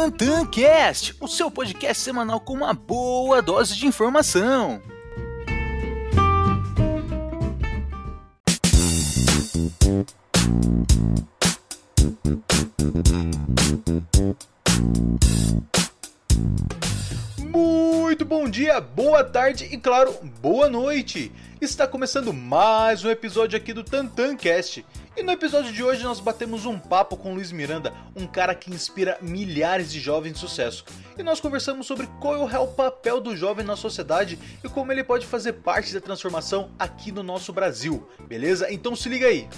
[0.00, 4.80] TantanCast, o seu podcast semanal com uma boa dose de informação.
[17.38, 21.30] Muito bom dia, boa tarde e, claro, boa noite!
[21.60, 24.82] Está começando mais um episódio aqui do TantanCast.
[25.16, 28.70] E no episódio de hoje nós batemos um papo com Luiz Miranda, um cara que
[28.70, 30.84] inspira milhares de jovens de sucesso.
[31.18, 35.02] E nós conversamos sobre qual é o papel do jovem na sociedade e como ele
[35.02, 38.72] pode fazer parte da transformação aqui no nosso Brasil, beleza?
[38.72, 39.48] Então se liga aí!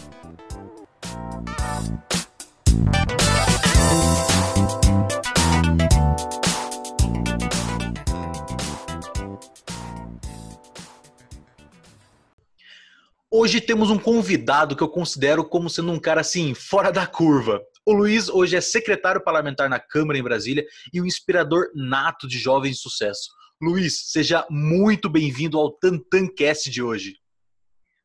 [13.35, 17.63] Hoje temos um convidado que eu considero como sendo um cara assim, fora da curva.
[17.87, 22.39] O Luiz hoje é secretário parlamentar na Câmara em Brasília e um inspirador nato de
[22.39, 23.31] jovens de sucesso.
[23.59, 27.17] Luiz, seja muito bem-vindo ao Tantancast de hoje.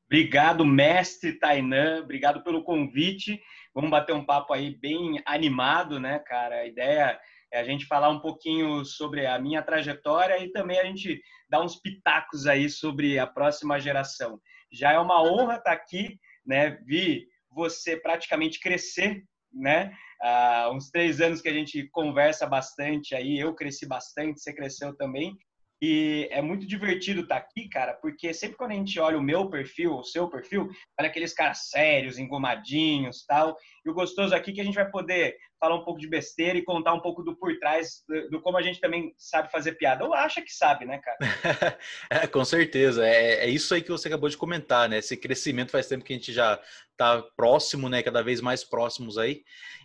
[0.05, 2.03] Obrigado, mestre Tainan.
[2.03, 3.37] Obrigado pelo convite.
[3.75, 6.61] Vamos bater um papo aí bem animado, né, cara?
[6.61, 7.19] A ideia
[7.51, 11.61] é a gente falar um pouquinho sobre a minha trajetória e também a gente dar
[11.61, 14.39] uns pitacos aí sobre a próxima geração.
[14.77, 16.77] Já é uma honra estar aqui, né?
[16.85, 19.91] Vi você praticamente crescer, né?
[20.21, 24.95] Há uns três anos que a gente conversa bastante aí, eu cresci bastante, você cresceu
[24.95, 25.35] também.
[25.81, 29.47] E é muito divertido estar aqui, cara, porque sempre quando a gente olha o meu
[29.47, 33.55] perfil, o seu perfil, olha aqueles caras sérios, engomadinhos tal.
[33.85, 36.57] E o gostoso aqui é que a gente vai poder falar um pouco de besteira
[36.57, 39.73] e contar um pouco do por trás, do, do como a gente também sabe fazer
[39.73, 40.03] piada.
[40.03, 41.17] Ou acha que sabe, né, cara?
[42.09, 43.05] é, com certeza.
[43.05, 44.97] É, é isso aí que você acabou de comentar, né?
[44.97, 46.59] Esse crescimento faz tempo que a gente já
[46.97, 48.01] tá próximo, né?
[48.01, 49.43] Cada vez mais próximos aí.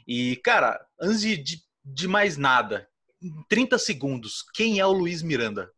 [0.08, 2.88] E, cara, antes de, de mais nada,
[3.22, 5.70] em 30 segundos, quem é o Luiz Miranda?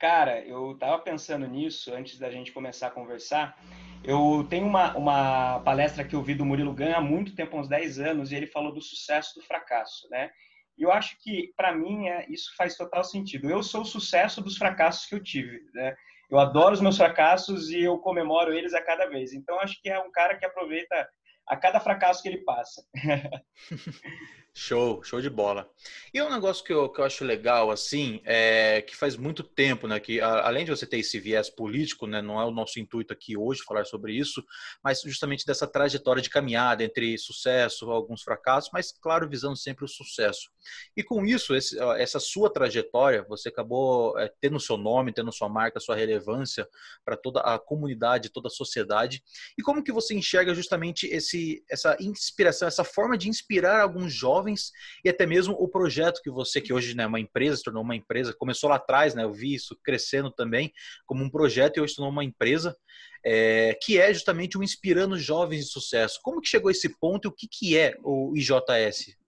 [0.00, 3.62] Cara, eu estava pensando nisso antes da gente começar a conversar.
[4.02, 7.68] Eu tenho uma, uma palestra que eu vi do Murilo Gun há muito tempo, uns
[7.68, 10.30] 10 anos, e ele falou do sucesso do fracasso, né?
[10.78, 13.50] E eu acho que, para mim, é, isso faz total sentido.
[13.50, 15.94] Eu sou o sucesso dos fracassos que eu tive, né?
[16.30, 19.34] Eu adoro os meus fracassos e eu comemoro eles a cada vez.
[19.34, 21.06] Então, acho que é um cara que aproveita
[21.46, 22.82] a cada fracasso que ele passa.
[24.52, 25.70] Show, show de bola.
[26.12, 29.86] E um negócio que eu, que eu acho legal, assim, é que faz muito tempo,
[29.86, 32.80] né, que a, além de você ter esse viés político, né, não é o nosso
[32.80, 34.44] intuito aqui hoje falar sobre isso,
[34.82, 39.88] mas justamente dessa trajetória de caminhada entre sucesso, alguns fracassos, mas, claro, visando sempre o
[39.88, 40.50] sucesso.
[40.96, 45.48] E com isso, esse, essa sua trajetória, você acabou é, tendo seu nome, tendo sua
[45.48, 46.68] marca, sua relevância
[47.04, 49.22] para toda a comunidade, toda a sociedade.
[49.58, 54.72] E como que você enxerga justamente esse, essa inspiração, essa forma de inspirar alguns jovens
[55.04, 57.82] e até mesmo o projeto que você, que hoje é né, uma empresa, se tornou
[57.82, 60.72] uma empresa, começou lá atrás, né, eu vi isso crescendo também
[61.06, 62.76] como um projeto e hoje se tornou uma empresa,
[63.24, 66.20] é, que é justamente o Inspirando Jovens de Sucesso.
[66.22, 69.19] Como que chegou a esse ponto e o que, que é o IJS?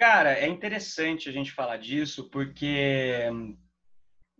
[0.00, 3.28] Cara, é interessante a gente falar disso porque,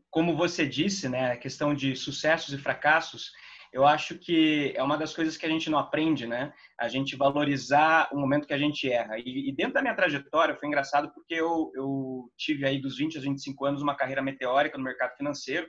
[0.09, 3.31] como você disse, né, a questão de sucessos e fracassos,
[3.71, 6.51] eu acho que é uma das coisas que a gente não aprende, né?
[6.81, 9.19] A gente valorizar o momento que a gente erra.
[9.19, 13.17] E, e dentro da minha trajetória foi engraçado porque eu, eu tive aí dos 20
[13.17, 15.69] aos 25 anos uma carreira meteórica no mercado financeiro,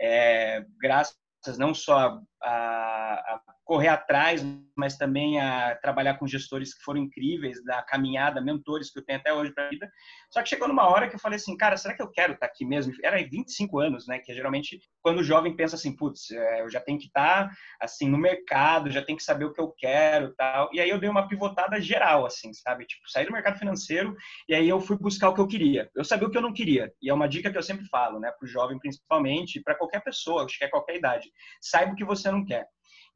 [0.00, 1.18] é, graças
[1.58, 4.42] não só a, a, correr atrás,
[4.74, 9.18] mas também a trabalhar com gestores que foram incríveis, da caminhada, mentores que eu tenho
[9.18, 9.90] até hoje para a vida.
[10.30, 12.46] Só que chegou numa hora que eu falei assim, cara, será que eu quero estar
[12.46, 12.94] tá aqui mesmo?
[13.04, 14.20] Era 25 anos, né?
[14.20, 17.54] Que geralmente quando o jovem pensa assim, putz, é, eu já tenho que estar tá,
[17.80, 20.70] assim no mercado, já tenho que saber o que eu quero, tal.
[20.72, 22.86] E aí eu dei uma pivotada geral, assim, sabe?
[22.86, 24.16] Tipo, saí do mercado financeiro
[24.48, 25.90] e aí eu fui buscar o que eu queria.
[25.94, 26.90] Eu sabia o que eu não queria.
[27.02, 28.30] E é uma dica que eu sempre falo, né?
[28.30, 31.30] Para o jovem principalmente, para qualquer pessoa, acho que é qualquer idade.
[31.60, 32.66] Saiba o que você não quer.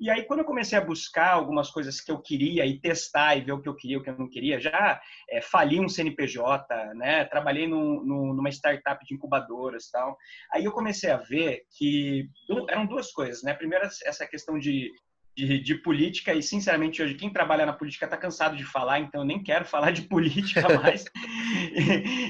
[0.02, 3.40] E aí, quando eu comecei a buscar algumas coisas que eu queria e testar e
[3.40, 5.00] ver o que eu queria e o que eu não queria, já
[5.30, 7.24] é, fali um CNPJ, né?
[7.26, 10.16] Trabalhei no, no, numa startup de incubadoras e tal.
[10.52, 12.28] Aí eu comecei a ver que
[12.68, 13.54] eram duas coisas, né?
[13.54, 14.90] Primeiro, essa questão de,
[15.36, 19.20] de, de, política e, sinceramente, hoje quem trabalha na política está cansado de falar, então
[19.20, 21.04] eu nem quero falar de política mais.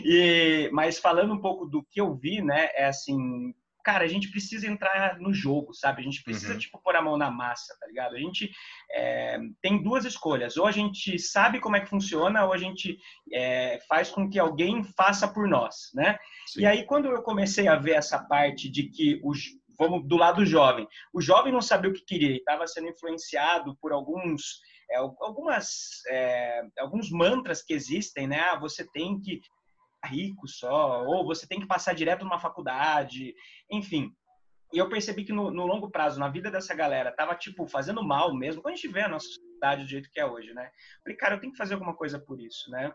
[0.04, 4.30] e, mas falando um pouco do que eu vi, né, é assim, cara, a gente
[4.30, 6.00] precisa entrar no jogo, sabe?
[6.00, 6.58] A gente precisa, uhum.
[6.58, 8.14] tipo, pôr a mão na massa, tá ligado?
[8.14, 8.50] A gente
[8.90, 10.56] é, tem duas escolhas.
[10.56, 12.98] Ou a gente sabe como é que funciona, ou a gente
[13.32, 16.18] é, faz com que alguém faça por nós, né?
[16.46, 16.62] Sim.
[16.62, 20.44] E aí, quando eu comecei a ver essa parte de que os vamos do lado
[20.44, 20.86] jovem.
[21.12, 26.62] O jovem não sabia o que queria, estava sendo influenciado por alguns, é, algumas, é,
[26.78, 28.40] alguns mantras que existem, né?
[28.40, 29.40] Ah, você tem que
[30.04, 33.34] rico só, ou você tem que passar direto numa faculdade,
[33.70, 34.12] enfim.
[34.72, 38.02] E eu percebi que no, no, longo prazo, na vida dessa galera, tava, tipo, fazendo
[38.02, 38.62] mal mesmo.
[38.62, 40.70] Quando a gente vê a nossa sociedade do jeito que é hoje, né?
[41.02, 42.90] Falei, cara, eu tenho que fazer alguma coisa por isso, né?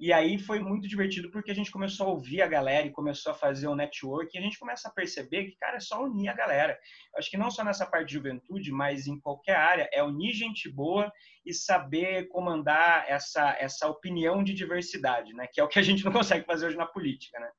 [0.00, 3.32] E aí foi muito divertido porque a gente começou a ouvir a galera e começou
[3.32, 6.02] a fazer o um network e a gente começa a perceber que, cara, é só
[6.02, 6.78] unir a galera.
[7.16, 10.70] Acho que não só nessa parte de juventude, mas em qualquer área, é unir gente
[10.70, 11.12] boa
[11.44, 15.46] e saber comandar essa, essa opinião de diversidade, né?
[15.52, 17.50] Que é o que a gente não consegue fazer hoje na política, né?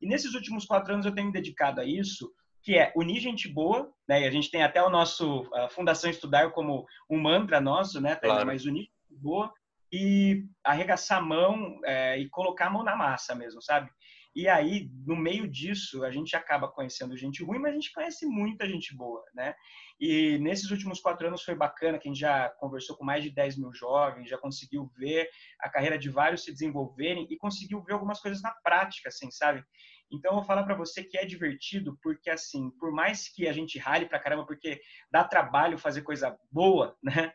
[0.00, 2.32] E nesses últimos quatro anos eu tenho me dedicado a isso,
[2.62, 4.22] que é unir gente boa, né?
[4.22, 8.16] E a gente tem até o nosso Fundação Estudar como um mantra nosso, né?
[8.16, 8.46] Claro.
[8.46, 9.52] Mas unir gente boa
[9.92, 13.90] e arregaçar a mão é, e colocar a mão na massa mesmo, sabe?
[14.34, 18.24] E aí, no meio disso, a gente acaba conhecendo gente ruim, mas a gente conhece
[18.26, 19.54] muita gente boa, né?
[19.98, 23.30] E nesses últimos quatro anos foi bacana, que a gente já conversou com mais de
[23.30, 25.28] 10 mil jovens, já conseguiu ver
[25.60, 29.64] a carreira de vários se desenvolverem e conseguiu ver algumas coisas na prática, assim, sabe?
[30.12, 33.52] Então, eu vou falar para você que é divertido, porque, assim, por mais que a
[33.52, 37.32] gente rale pra caramba, porque dá trabalho fazer coisa boa, né?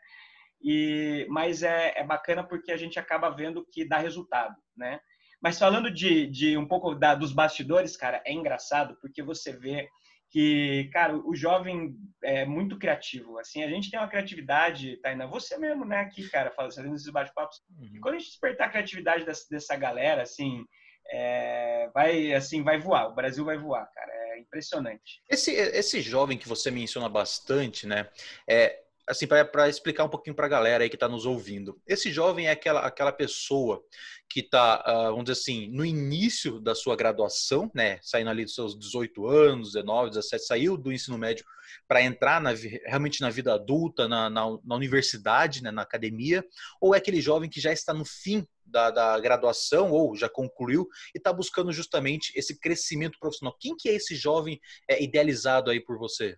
[0.62, 5.00] E, mas é, é bacana porque a gente acaba vendo que dá resultado, né?
[5.42, 9.88] Mas falando de, de um pouco da, dos bastidores, cara, é engraçado porque você vê
[10.30, 13.38] que, cara, o jovem é muito criativo.
[13.40, 17.62] Assim, a gente tem uma criatividade, Tainá, você mesmo, né, aqui, cara, fazendo esses bate-papos.
[17.80, 17.92] Uhum.
[17.94, 20.66] E quando a gente despertar a criatividade dessa, dessa galera, assim,
[21.10, 23.08] é, vai, assim, vai voar.
[23.08, 24.12] O Brasil vai voar, cara.
[24.12, 25.22] É impressionante.
[25.30, 28.10] Esse, esse jovem que você menciona bastante, né,
[28.50, 31.80] é, assim, para explicar um pouquinho para a galera aí que está nos ouvindo.
[31.88, 33.84] Esse jovem é aquela, aquela pessoa
[34.30, 38.44] que está, uh, ah, vamos dizer assim, no início da sua graduação, né, saindo ali
[38.44, 41.46] dos seus 18 anos, 19, 17, saiu do ensino médio
[41.88, 42.52] para entrar na,
[42.86, 46.44] realmente na vida adulta, na, na, na universidade, né, na academia,
[46.82, 50.88] ou é aquele jovem que já está no fim da, da, graduação ou já concluiu
[51.14, 53.56] e está buscando justamente esse crescimento profissional.
[53.60, 54.60] Quem que é esse jovem
[54.90, 56.38] é, idealizado aí por você?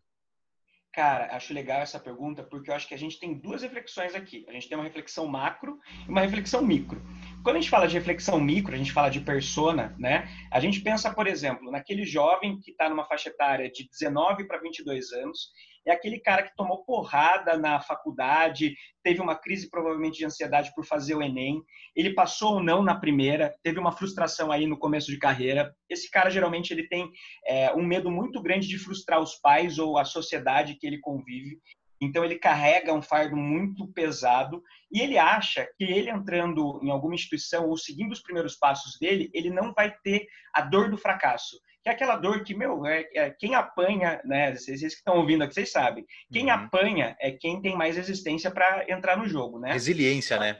[0.97, 4.43] Cara, acho legal essa pergunta porque eu acho que a gente tem duas reflexões aqui.
[4.49, 6.99] A gente tem uma reflexão macro e uma reflexão micro.
[7.43, 10.27] Quando a gente fala de reflexão micro, a gente fala de persona, né?
[10.51, 14.59] A gente pensa, por exemplo, naquele jovem que está numa faixa etária de 19 para
[14.59, 15.51] 22 anos
[15.87, 20.85] é aquele cara que tomou porrada na faculdade, teve uma crise provavelmente de ansiedade por
[20.85, 21.63] fazer o Enem,
[21.95, 25.73] ele passou ou não na primeira, teve uma frustração aí no começo de carreira.
[25.89, 27.09] Esse cara geralmente ele tem
[27.45, 31.57] é, um medo muito grande de frustrar os pais ou a sociedade que ele convive.
[31.99, 34.61] Então ele carrega um fardo muito pesado
[34.91, 39.31] e ele acha que ele entrando em alguma instituição ou seguindo os primeiros passos dele,
[39.33, 41.57] ele não vai ter a dor do fracasso
[41.87, 44.53] que é aquela dor que, meu, é, é quem apanha, né?
[44.53, 46.05] Vocês, vocês que estão ouvindo aqui, vocês sabem.
[46.31, 46.51] Quem uhum.
[46.51, 49.71] apanha é quem tem mais resistência para entrar no jogo, né?
[49.71, 50.59] Resiliência, né?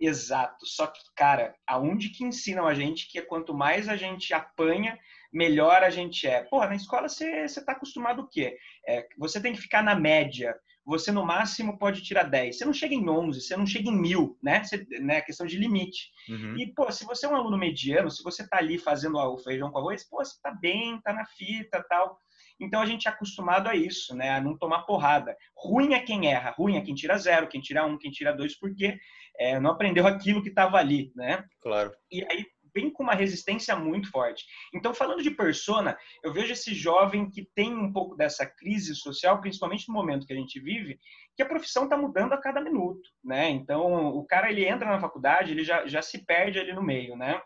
[0.00, 0.66] Exato.
[0.66, 4.98] Só que, cara, aonde que ensinam a gente que é quanto mais a gente apanha,
[5.32, 6.42] melhor a gente é.
[6.42, 8.56] Porra, na escola você, você tá acostumado o quê?
[8.86, 10.56] É, você tem que ficar na média
[10.88, 12.56] você no máximo pode tirar 10.
[12.56, 14.64] Você não chega em 11, você não chega em mil, né?
[14.64, 15.20] Você, né?
[15.20, 16.10] Questão de limite.
[16.30, 16.56] Uhum.
[16.56, 19.70] E, pô, se você é um aluno mediano, se você tá ali fazendo o feijão
[19.70, 22.18] com arroz, pô, você tá bem, tá na fita tal.
[22.58, 24.30] Então a gente é acostumado a isso, né?
[24.30, 25.36] A não tomar porrada.
[25.54, 28.58] Ruim é quem erra, ruim é quem tira zero, quem tira um, quem tira dois,
[28.58, 28.98] porque
[29.38, 31.44] é, não aprendeu aquilo que estava ali, né?
[31.60, 31.92] Claro.
[32.10, 32.46] E aí
[32.78, 34.44] vem com uma resistência muito forte.
[34.72, 39.40] Então, falando de persona, eu vejo esse jovem que tem um pouco dessa crise social,
[39.40, 40.98] principalmente no momento que a gente vive,
[41.36, 43.50] que a profissão está mudando a cada minuto, né?
[43.50, 47.16] Então, o cara ele entra na faculdade, ele já, já se perde ali no meio,
[47.16, 47.40] né?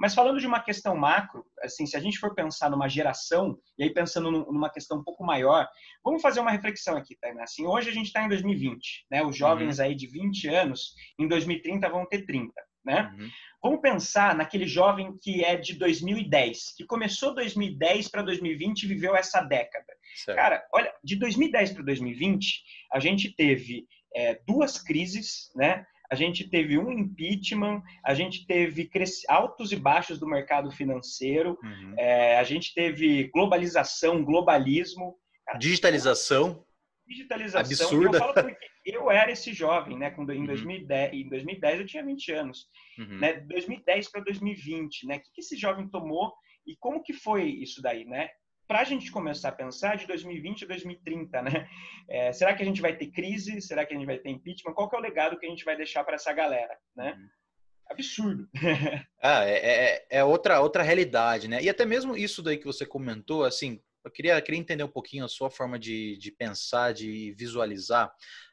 [0.00, 3.84] Mas falando de uma questão macro, assim, se a gente for pensar numa geração, e
[3.84, 5.68] aí pensando numa questão um pouco maior,
[6.04, 7.32] vamos fazer uma reflexão aqui, tá?
[7.40, 9.22] Assim, hoje a gente está em 2020, né?
[9.24, 9.84] Os jovens uhum.
[9.84, 12.52] aí de 20 anos, em 2030 vão ter 30,
[12.84, 13.14] né?
[13.18, 13.28] Uhum.
[13.62, 19.14] Vamos pensar naquele jovem que é de 2010, que começou 2010 para 2020 e viveu
[19.14, 19.86] essa década.
[20.16, 20.36] Certo.
[20.36, 22.62] Cara, olha, de 2010 para 2020,
[22.92, 25.86] a gente teve é, duas crises, né?
[26.10, 28.90] A gente teve um impeachment, a gente teve
[29.28, 31.94] altos e baixos do mercado financeiro, uhum.
[31.96, 35.16] é, a gente teve globalização, globalismo.
[35.58, 36.66] Digitalização.
[37.06, 37.60] Digitalização.
[37.60, 38.18] Absurda.
[38.18, 40.10] Eu falo porque eu era esse jovem, né?
[40.10, 41.18] Quando, em, 2010, uhum.
[41.18, 42.66] em 2010 eu tinha 20 anos.
[42.98, 43.18] Uhum.
[43.18, 43.32] Né?
[43.40, 45.16] 2010 para 2020, né?
[45.16, 46.32] O que, que esse jovem tomou
[46.66, 48.30] e como que foi isso daí, né?
[48.66, 51.68] Para a gente começar a pensar de 2020 a 2030, né?
[52.08, 53.60] É, será que a gente vai ter crise?
[53.60, 54.74] Será que a gente vai ter impeachment?
[54.74, 57.12] Qual que é o legado que a gente vai deixar para essa galera, né?
[57.12, 57.28] Uhum.
[57.90, 58.48] Absurdo.
[59.22, 61.62] ah, é, é, é outra, outra realidade, né?
[61.62, 65.24] E até mesmo isso daí que você comentou, assim, eu queria, queria entender um pouquinho
[65.24, 68.12] a sua forma de, de pensar, de visualizar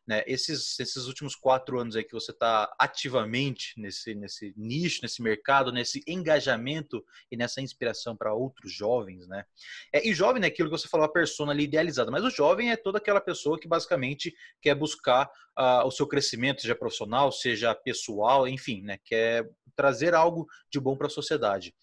[0.10, 5.22] né, esses, esses últimos quatro anos aí que você está ativamente nesse, nesse nicho, nesse
[5.22, 9.46] mercado, nesse engajamento e nessa inspiração para outros jovens, né?
[9.94, 12.72] É, e jovem é aquilo que você falou, a persona ali idealizada, mas o jovem
[12.72, 17.75] é toda aquela pessoa que basicamente quer buscar uh, o seu crescimento, seja profissional, seja
[17.75, 18.98] pessoal, enfim, né?
[19.06, 21.74] Quer trazer algo de bom para a sociedade.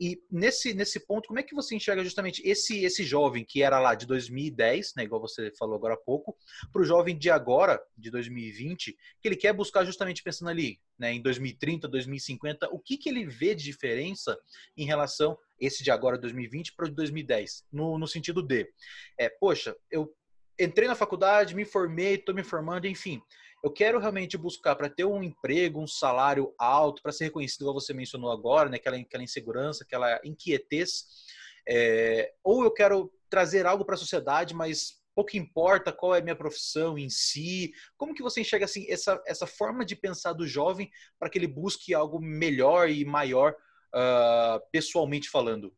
[0.00, 3.78] E nesse, nesse ponto, como é que você enxerga justamente esse, esse jovem que era
[3.78, 6.36] lá de 2010, né, igual você falou agora há pouco,
[6.72, 11.12] para o jovem de agora, de 2020, que ele quer buscar justamente pensando ali, né,
[11.12, 14.36] em 2030, 2050, o que, que ele vê de diferença
[14.76, 18.68] em relação esse de agora, 2020, para o de 2010, no, no sentido de,
[19.18, 20.12] é, poxa, eu
[20.58, 23.22] entrei na faculdade, me formei, estou me formando, enfim,
[23.64, 27.80] eu quero realmente buscar para ter um emprego, um salário alto, para ser reconhecido, como
[27.80, 28.76] você mencionou agora, né?
[28.76, 31.06] aquela, aquela insegurança, aquela inquietez,
[31.66, 36.22] é, ou eu quero trazer algo para a sociedade, mas pouco importa qual é a
[36.22, 37.72] minha profissão em si.
[37.96, 41.48] Como que você enxerga assim essa, essa forma de pensar do jovem para que ele
[41.48, 43.56] busque algo melhor e maior
[43.94, 45.74] uh, pessoalmente falando?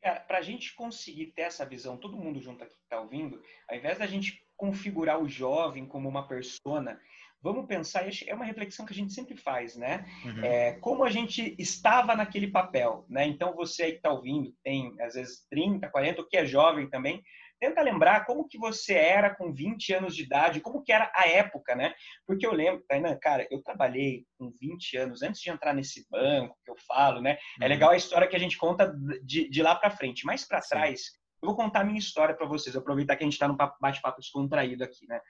[0.00, 3.76] Para a gente conseguir ter essa visão, todo mundo junto aqui que está ouvindo, ao
[3.76, 6.96] invés da gente configurar o jovem como uma persona,
[7.42, 10.06] vamos pensar, é uma reflexão que a gente sempre faz, né?
[10.24, 10.44] Uhum.
[10.44, 13.26] É, como a gente estava naquele papel, né?
[13.26, 16.88] Então, você aí que está ouvindo, tem às vezes 30, 40, o que é jovem
[16.88, 17.20] também,
[17.58, 21.26] tenta lembrar como que você era com 20 anos de idade, como que era a
[21.26, 21.92] época, né?
[22.24, 26.56] Porque eu lembro, Tainan, cara, eu trabalhei com 20 anos, antes de entrar nesse banco
[26.64, 27.32] que eu falo, né?
[27.32, 27.64] É uhum.
[27.64, 30.60] É legal a história que a gente conta de, de lá para frente, mais para
[30.60, 33.56] trás, eu vou contar a minha história para vocês, aproveitar que a gente está num
[33.56, 35.20] bate-papo descontraído aqui, né?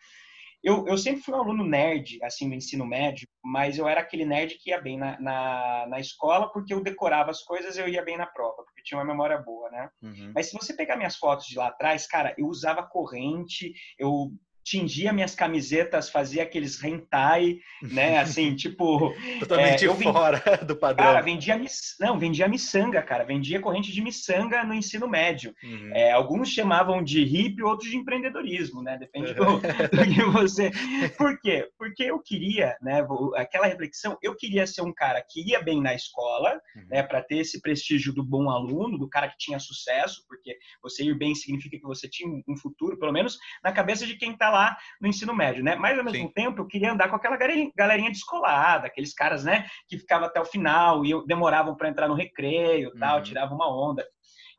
[0.62, 4.25] Eu, eu sempre fui um aluno nerd, assim, no ensino médio, mas eu era aquele
[4.25, 8.04] nerd que ia bem na, na, na escola porque eu decorava as coisas eu ia
[8.04, 9.90] bem na prova, porque tinha uma memória boa, né?
[10.00, 10.33] Uhum.
[10.33, 14.31] Mas se você pegar minhas fotos de lá atrás, cara, eu usava corrente, eu
[14.62, 18.19] tingia minhas camisetas, fazia aqueles hentai, né?
[18.23, 19.14] Assim, tipo.
[19.40, 21.07] Totalmente é, fora do padrão.
[21.07, 21.97] Cara, vendia, miss...
[22.00, 23.25] não, vendia miçanga, cara.
[23.25, 25.54] Vendia corrente de miçanga no ensino médio.
[25.62, 25.90] Uhum.
[25.95, 28.97] É, alguns chamavam de hippie, outros de empreendedorismo, né?
[28.99, 29.59] Depende do,
[29.90, 30.71] do que você.
[31.16, 31.69] Por quê?
[31.76, 33.07] Porque eu queria, né?
[33.37, 36.87] Aquela reflexão, eu queria ser um cara que ia bem na escola, uhum.
[36.88, 37.02] né?
[37.02, 41.16] Para ter esse prestígio do bom aluno, do cara que tinha sucesso, porque você ir
[41.16, 44.76] bem significa que você tinha um futuro, pelo menos na cabeça de quem está lá
[45.00, 45.75] no ensino médio, né?
[45.75, 46.32] Mas ao mesmo Sim.
[46.32, 50.44] tempo eu queria andar com aquela galerinha descolada, aqueles caras, né, que ficavam até o
[50.44, 53.23] final e demoravam para entrar no recreio, tal, uhum.
[53.23, 54.06] tiravam uma onda.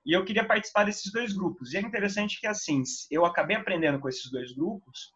[0.05, 1.73] E eu queria participar desses dois grupos.
[1.73, 5.13] E é interessante que assim, eu acabei aprendendo com esses dois grupos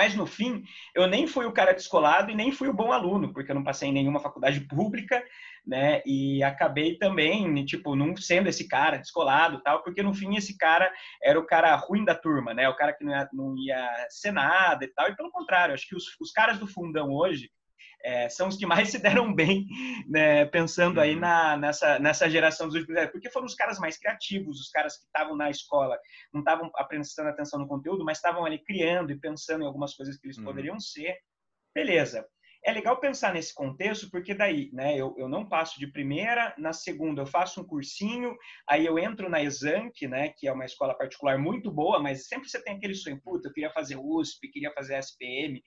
[0.00, 0.62] mas no fim,
[0.94, 3.62] eu nem fui o cara descolado e nem fui o bom aluno, porque eu não
[3.62, 5.22] passei em nenhuma faculdade pública,
[5.66, 6.02] né?
[6.06, 10.92] E acabei também, tipo, não sendo esse cara descolado tal, porque no fim esse cara
[11.22, 12.68] era o cara ruim da turma, né?
[12.68, 15.08] O cara que não ia, não ia ser nada e tal.
[15.08, 17.50] E pelo contrário, acho que os, os caras do fundão hoje,
[18.02, 19.66] é, são os que mais se deram bem,
[20.08, 21.20] né, pensando aí uhum.
[21.20, 24.96] na, nessa, nessa geração dos últimos anos, porque foram os caras mais criativos, os caras
[24.96, 25.98] que estavam na escola,
[26.32, 30.16] não estavam prestando atenção no conteúdo, mas estavam ali criando e pensando em algumas coisas
[30.16, 30.44] que eles uhum.
[30.44, 31.14] poderiam ser.
[31.74, 32.26] Beleza.
[32.64, 36.74] É legal pensar nesse contexto, porque daí, né, eu, eu não passo de primeira, na
[36.74, 38.36] segunda eu faço um cursinho,
[38.68, 42.48] aí eu entro na Exanc, né, que é uma escola particular muito boa, mas sempre
[42.48, 45.62] você tem aquele sonho, puta, eu queria fazer USP, queria fazer SPM,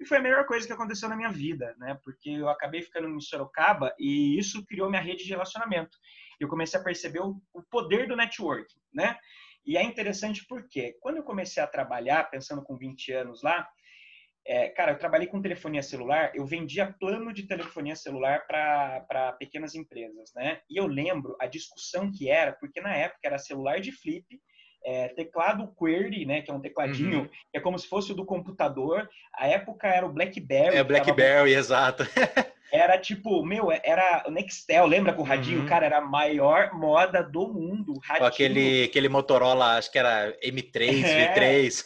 [0.00, 1.98] e foi a melhor coisa que aconteceu na minha vida, né?
[2.04, 5.98] Porque eu acabei ficando em Sorocaba e isso criou minha rede de relacionamento.
[6.38, 9.18] Eu comecei a perceber o, o poder do networking, né?
[9.66, 13.68] E é interessante porque quando eu comecei a trabalhar, pensando com 20 anos lá,
[14.48, 19.74] é, cara, eu trabalhei com telefonia celular, eu vendia plano de telefonia celular para pequenas
[19.74, 20.62] empresas, né?
[20.70, 24.40] E eu lembro a discussão que era, porque na época era celular de flip,
[24.84, 27.28] é, teclado QWERTY, né, que é um tecladinho, uhum.
[27.28, 29.08] que é como se fosse o do computador.
[29.34, 30.76] A época era o BlackBerry.
[30.76, 32.04] É, o BlackBerry, exato.
[32.72, 35.60] era tipo, meu, era o Nextel, lembra com o radinho?
[35.60, 35.66] Uhum.
[35.66, 37.94] Cara, era a maior moda do mundo.
[38.04, 38.26] Radinho.
[38.26, 41.34] Aquele, aquele Motorola, acho que era M3, é.
[41.34, 41.84] V3.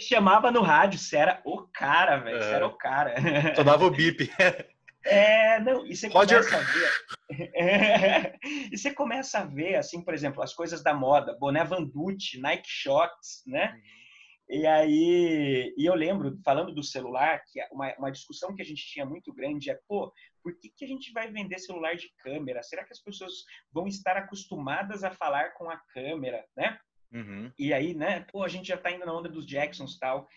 [0.00, 2.42] chamava no rádio, você era o cara, velho.
[2.42, 3.14] Você era o cara.
[3.54, 4.30] Só dava o bip.
[5.04, 6.44] É, não, e você Roger.
[6.44, 7.50] começa a ver.
[7.54, 8.38] É,
[8.72, 12.40] e você começa a ver, assim, por exemplo, as coisas da moda, boné Van Ducci,
[12.40, 13.72] Nike Shots, né?
[13.72, 14.02] Uhum.
[14.50, 18.84] E aí, e eu lembro, falando do celular, que uma, uma discussão que a gente
[18.84, 22.62] tinha muito grande é, pô, por que, que a gente vai vender celular de câmera?
[22.62, 23.32] Será que as pessoas
[23.72, 26.78] vão estar acostumadas a falar com a câmera, né?
[27.12, 27.52] Uhum.
[27.58, 30.28] E aí, né, pô, a gente já tá indo na onda dos Jacksons e tal.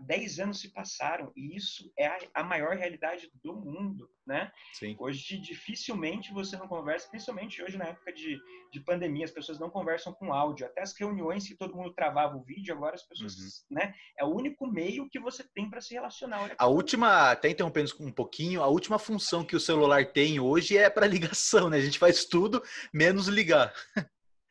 [0.00, 4.52] Dez anos se passaram e isso é a, a, maior realidade do mundo, né?
[4.74, 4.96] Sim.
[4.98, 8.38] Hoje, dificilmente você não conversa, principalmente hoje na época de,
[8.70, 10.66] de pandemia, as pessoas não conversam com áudio.
[10.66, 13.76] Até as reuniões que todo mundo travava o vídeo, agora as pessoas, uhum.
[13.76, 13.94] né?
[14.18, 16.42] É o único meio que você tem para se relacionar.
[16.42, 20.76] Olha a última, até interrompendo um pouquinho, a última função que o celular tem hoje
[20.76, 21.78] é para ligação, né?
[21.78, 23.72] A gente faz tudo menos ligar.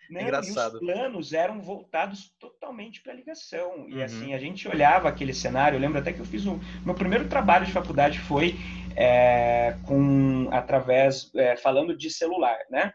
[0.09, 0.23] Né?
[0.23, 0.73] Engraçado.
[0.73, 3.87] E os planos eram voltados totalmente para ligação.
[3.89, 4.03] E uhum.
[4.03, 6.59] assim, a gente olhava aquele cenário, eu lembro até que eu fiz um.
[6.85, 8.55] Meu primeiro trabalho de faculdade foi
[8.95, 12.91] é, com através é, falando de celular, né?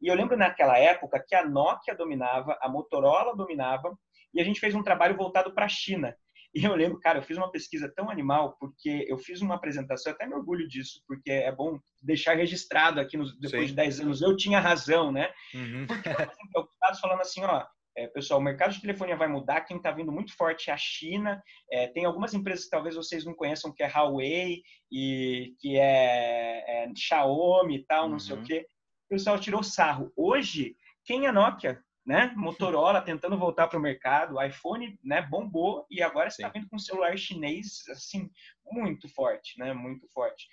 [0.00, 3.96] E eu lembro naquela época que a Nokia dominava, a Motorola dominava,
[4.34, 6.14] e a gente fez um trabalho voltado para a China.
[6.56, 10.10] E eu lembro, cara, eu fiz uma pesquisa tão animal, porque eu fiz uma apresentação,
[10.10, 13.68] até me orgulho disso, porque é bom deixar registrado aqui nos, depois Sim.
[13.68, 15.30] de 10 anos, eu tinha razão, né?
[15.54, 15.86] Uhum.
[15.86, 17.62] Porque eu estava falando assim, ó,
[17.94, 20.78] é, pessoal, o mercado de telefonia vai mudar, quem está vindo muito forte é a
[20.78, 25.76] China, é, tem algumas empresas que talvez vocês não conheçam, que é Huawei, e que
[25.76, 28.12] é, é Xiaomi e tal, uhum.
[28.12, 28.44] não sei o uhum.
[28.44, 28.66] quê.
[29.06, 30.10] O pessoal tirou sarro.
[30.16, 31.82] Hoje, quem é Nokia?
[32.06, 32.32] Né?
[32.36, 36.76] Motorola tentando voltar para o mercado, o iPhone, né, bombou e agora está vindo com
[36.76, 38.30] um celular chinês assim
[38.70, 39.72] muito forte, né?
[39.74, 40.46] Muito forte.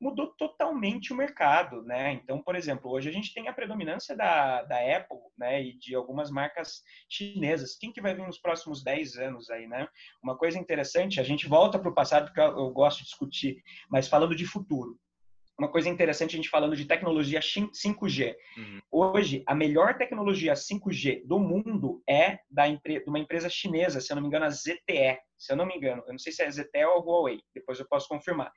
[0.00, 2.12] Mudou totalmente o mercado, né?
[2.12, 5.94] Então, por exemplo, hoje a gente tem a predominância da, da Apple, né, e de
[5.94, 7.76] algumas marcas chinesas.
[7.76, 9.88] Quem que vai vir nos próximos 10 anos aí, né?
[10.22, 13.62] Uma coisa interessante, a gente volta para o passado porque eu, eu gosto de discutir,
[13.90, 14.98] mas falando de futuro
[15.58, 18.36] uma coisa interessante a gente falando de tecnologia 5G.
[18.56, 18.80] Uhum.
[18.92, 24.14] Hoje, a melhor tecnologia 5G do mundo é da de uma empresa chinesa, se eu
[24.14, 25.18] não me engano, a ZTE.
[25.36, 27.86] Se eu não me engano, eu não sei se é ZTE ou Huawei, depois eu
[27.88, 28.52] posso confirmar.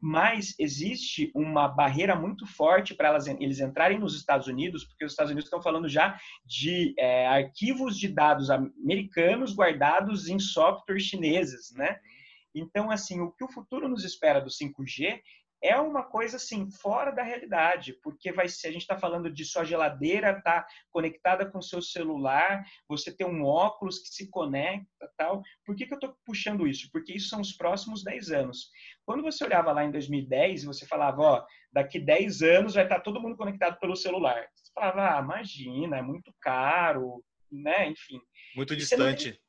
[0.00, 5.30] Mas existe uma barreira muito forte para eles entrarem nos Estados Unidos, porque os Estados
[5.30, 11.90] Unidos estão falando já de é, arquivos de dados americanos guardados em software chineses, né?
[11.90, 12.14] Uhum.
[12.62, 15.20] Então, assim, o que o futuro nos espera do 5G
[15.64, 19.46] é uma coisa assim fora da realidade, porque vai ser a gente está falando de
[19.46, 25.42] sua geladeira tá conectada com seu celular, você tem um óculos que se conecta, tal.
[25.64, 26.90] Por que, que eu estou puxando isso?
[26.92, 28.68] Porque isso são os próximos 10 anos.
[29.06, 33.00] Quando você olhava lá em 2010 você falava, ó, daqui 10 anos vai estar tá
[33.00, 34.46] todo mundo conectado pelo celular.
[34.54, 37.88] Você falava, ah, imagina, é muito caro, né?
[37.88, 38.20] Enfim.
[38.54, 39.40] Muito distante.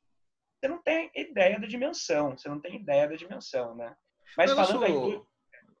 [0.62, 3.74] Você não, tem, você não tem ideia da dimensão, você não tem ideia da dimensão,
[3.76, 3.94] né?
[4.34, 5.26] Mas falando aí do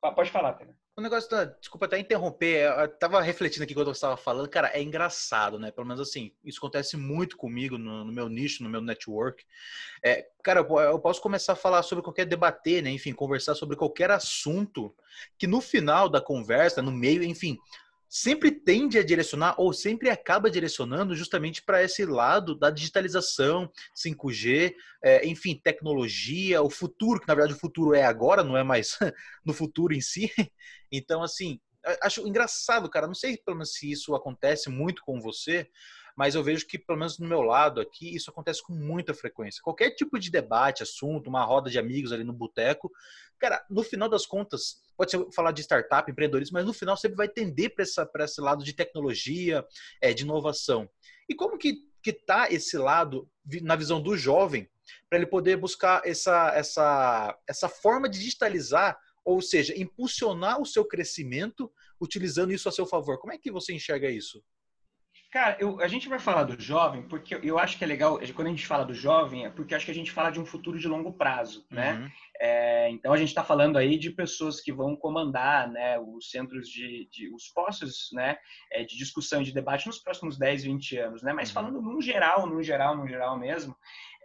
[0.00, 0.76] Pode falar, Pena.
[0.96, 1.28] O negócio.
[1.60, 5.70] Desculpa até interromper, eu tava refletindo aqui quando você estava falando, cara, é engraçado, né?
[5.70, 9.44] Pelo menos assim, isso acontece muito comigo no, no meu nicho, no meu network.
[10.02, 12.90] É, cara, eu, eu, posso começar a falar sobre qualquer debater, né?
[12.90, 14.94] Enfim, conversar sobre qualquer assunto
[15.36, 17.58] que no final da conversa, no meio, enfim,
[18.08, 24.74] sempre tende a direcionar ou sempre acaba direcionando justamente para esse lado da digitalização, 5G,
[25.02, 28.98] é, enfim, tecnologia, o futuro, que na verdade o futuro é agora, não é mais
[29.44, 30.30] no futuro em si.
[30.90, 31.58] Então, assim,
[32.02, 33.06] acho engraçado, cara.
[33.06, 35.68] Não sei pelo menos se isso acontece muito com você,
[36.16, 39.62] mas eu vejo que, pelo menos no meu lado aqui, isso acontece com muita frequência.
[39.62, 42.90] Qualquer tipo de debate, assunto, uma roda de amigos ali no boteco,
[43.38, 47.16] cara, no final das contas, pode ser falar de startup, empreendedorismo, mas no final sempre
[47.16, 49.64] vai tender para esse lado de tecnologia,
[50.00, 50.88] é, de inovação.
[51.28, 53.28] E como que que tá esse lado
[53.62, 54.70] na visão do jovem
[55.10, 60.84] para ele poder buscar essa, essa, essa forma de digitalizar, ou seja, impulsionar o seu
[60.84, 61.68] crescimento
[62.00, 63.18] utilizando isso a seu favor.
[63.18, 64.40] Como é que você enxerga isso?
[65.32, 68.48] Cara, eu, a gente vai falar do jovem porque eu acho que é legal, quando
[68.48, 70.78] a gente fala do jovem, é porque acho que a gente fala de um futuro
[70.78, 71.94] de longo prazo, né?
[71.94, 72.10] Uhum.
[72.40, 76.68] É, então a gente está falando aí de pessoas que vão comandar né, os centros
[76.68, 78.36] de, de os postos né,
[78.70, 81.32] é, de discussão e de debate nos próximos 10, 20 anos, né?
[81.32, 81.54] Mas uhum.
[81.54, 83.76] falando num geral, num geral, num geral mesmo,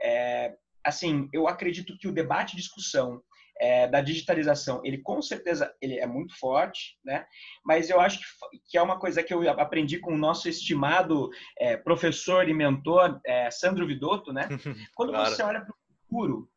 [0.02, 3.22] é, assim, eu acredito que o debate e discussão
[3.62, 7.26] é, da digitalização, ele com certeza ele é muito forte, né?
[7.64, 11.30] Mas eu acho que, que é uma coisa que eu aprendi com o nosso estimado
[11.60, 14.50] é, professor e mentor é, Sandro Vidotto, né?
[14.96, 15.30] Quando claro.
[15.30, 16.50] você olha para o futuro,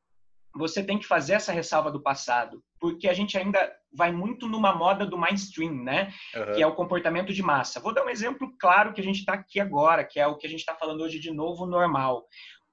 [0.57, 4.75] você tem que fazer essa ressalva do passado, porque a gente ainda vai muito numa
[4.75, 6.11] moda do mainstream, né?
[6.35, 6.53] Uhum.
[6.55, 7.81] Que é o comportamento de massa.
[7.81, 10.47] Vou dar um exemplo claro que a gente está aqui agora, que é o que
[10.47, 12.27] a gente está falando hoje de novo normal.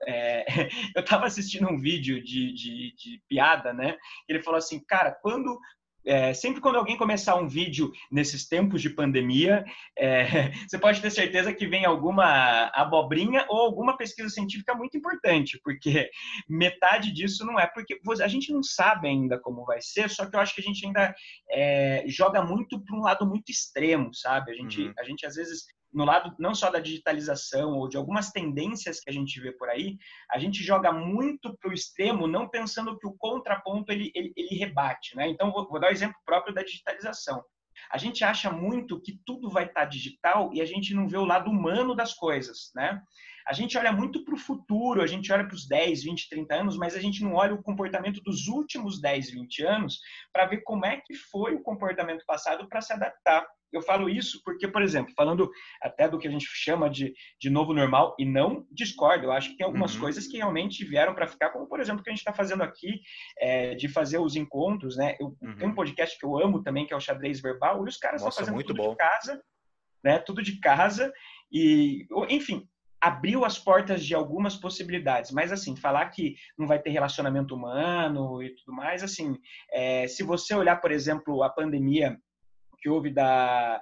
[0.08, 0.46] É,
[0.96, 3.98] eu estava assistindo um vídeo de, de, de, piada, né?
[4.28, 5.60] Ele falou assim, cara, quando
[6.06, 9.64] é, sempre quando alguém começar um vídeo nesses tempos de pandemia,
[9.98, 15.60] é, você pode ter certeza que vem alguma abobrinha ou alguma pesquisa científica muito importante,
[15.64, 16.10] porque
[16.50, 20.36] metade disso não é porque a gente não sabe ainda como vai ser, só que
[20.36, 21.14] eu acho que a gente ainda
[21.50, 24.52] é, joga muito para um lado muito extremo, sabe?
[24.52, 24.94] A gente, uhum.
[24.98, 29.10] a gente às vezes no lado não só da digitalização ou de algumas tendências que
[29.10, 29.98] a gente vê por aí,
[30.30, 34.56] a gente joga muito para o extremo, não pensando que o contraponto ele, ele, ele
[34.56, 35.16] rebate.
[35.16, 35.28] Né?
[35.30, 37.44] Então, vou, vou dar o um exemplo próprio da digitalização.
[37.92, 41.26] A gente acha muito que tudo vai estar digital e a gente não vê o
[41.26, 43.02] lado humano das coisas, né?
[43.48, 46.56] A gente olha muito para o futuro, a gente olha para os 10, 20, 30
[46.56, 50.00] anos, mas a gente não olha o comportamento dos últimos 10, 20 anos
[50.32, 53.46] para ver como é que foi o comportamento passado para se adaptar.
[53.72, 55.50] Eu falo isso porque, por exemplo, falando
[55.82, 59.52] até do que a gente chama de, de novo normal, e não discordo, eu acho
[59.52, 60.02] que tem algumas uhum.
[60.02, 62.64] coisas que realmente vieram para ficar, como, por exemplo, o que a gente está fazendo
[62.64, 63.02] aqui,
[63.40, 65.16] é, de fazer os encontros, né?
[65.20, 65.56] Eu uhum.
[65.58, 68.22] tenho um podcast que eu amo também, que é o Xadrez Verbal, e os caras
[68.22, 68.92] estão fazendo tudo bom.
[68.92, 69.42] de casa,
[70.04, 70.20] né?
[70.20, 71.12] Tudo de casa,
[71.52, 72.68] e, enfim,
[73.02, 78.44] abriu as portas de algumas possibilidades, mas assim, falar que não vai ter relacionamento humano
[78.44, 79.36] e tudo mais, assim,
[79.72, 82.16] é, se você olhar, por exemplo, a pandemia
[82.82, 83.82] que houve da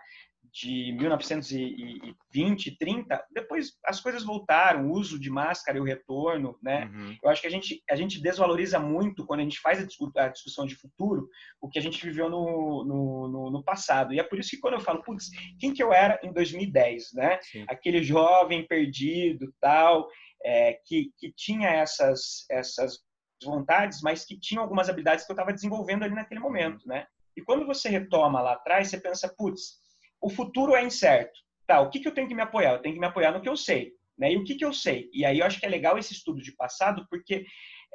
[0.52, 6.86] de 1920, 30, depois as coisas voltaram, o uso de máscara e o retorno, né?
[6.86, 7.18] Uhum.
[7.24, 10.66] Eu acho que a gente, a gente desvaloriza muito quando a gente faz a discussão
[10.66, 11.30] de futuro
[11.62, 14.14] o que a gente viveu no, no, no, no passado.
[14.14, 17.14] E é por isso que quando eu falo, putz, quem que eu era em 2010,
[17.14, 17.40] né?
[17.42, 17.66] Sim.
[17.68, 20.08] Aquele jovem perdido, tal,
[20.44, 23.00] é, que, que tinha essas, essas
[23.44, 27.06] vontades, mas que tinha algumas habilidades que eu estava desenvolvendo ali naquele momento, né?
[27.40, 29.80] E quando você retoma lá atrás, você pensa, putz,
[30.22, 31.40] o futuro é incerto.
[31.66, 32.74] Tá, o que, que eu tenho que me apoiar?
[32.74, 33.94] Eu tenho que me apoiar no que eu sei.
[34.18, 34.34] Né?
[34.34, 35.10] E o que, que eu sei?
[35.14, 37.46] E aí eu acho que é legal esse estudo de passado, porque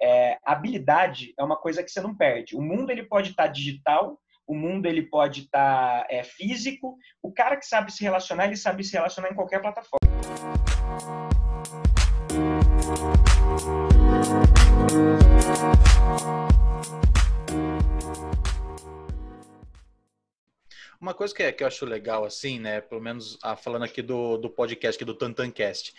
[0.00, 2.56] é, habilidade é uma coisa que você não perde.
[2.56, 6.96] O mundo ele pode estar tá digital, o mundo ele pode estar tá, é, físico.
[7.22, 9.98] O cara que sabe se relacionar, ele sabe se relacionar em qualquer plataforma.
[21.04, 22.80] Uma coisa que, é, que eu acho legal, assim, né?
[22.80, 25.92] Pelo menos ah, falando aqui do, do podcast, aqui do Tantancast.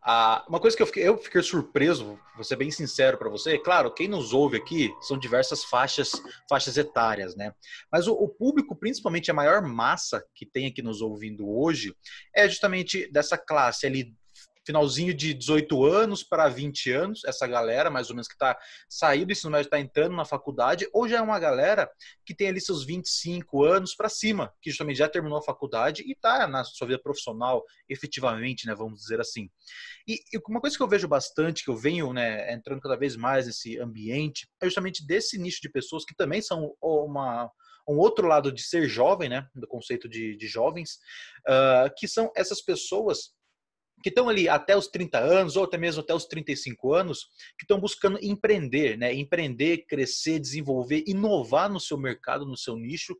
[0.00, 3.58] Ah, uma coisa que eu fiquei, eu fiquei surpreso, vou ser bem sincero para você,
[3.58, 6.12] claro, quem nos ouve aqui são diversas faixas,
[6.48, 7.52] faixas etárias, né?
[7.90, 11.92] Mas o, o, público, principalmente a maior massa que tem aqui nos ouvindo hoje,
[12.32, 14.14] é justamente dessa classe ali
[14.64, 19.26] finalzinho de 18 anos para 20 anos, essa galera mais ou menos que está saindo
[19.26, 21.90] do ensino médio, está entrando na faculdade, ou já é uma galera
[22.24, 26.12] que tem ali seus 25 anos para cima, que justamente já terminou a faculdade e
[26.12, 29.50] está na sua vida profissional efetivamente, né, vamos dizer assim.
[30.06, 33.16] E, e, uma coisa que eu vejo bastante, que eu venho né, entrando cada vez
[33.16, 37.50] mais nesse ambiente, é justamente desse nicho de pessoas que também são uma,
[37.88, 40.98] um outro lado de ser jovem, né, do conceito de, de jovens,
[41.48, 43.32] uh, que são essas pessoas
[44.02, 47.64] que estão ali até os 30 anos, ou até mesmo até os 35 anos, que
[47.64, 49.14] estão buscando empreender, né?
[49.14, 53.16] Empreender, crescer, desenvolver, inovar no seu mercado, no seu nicho.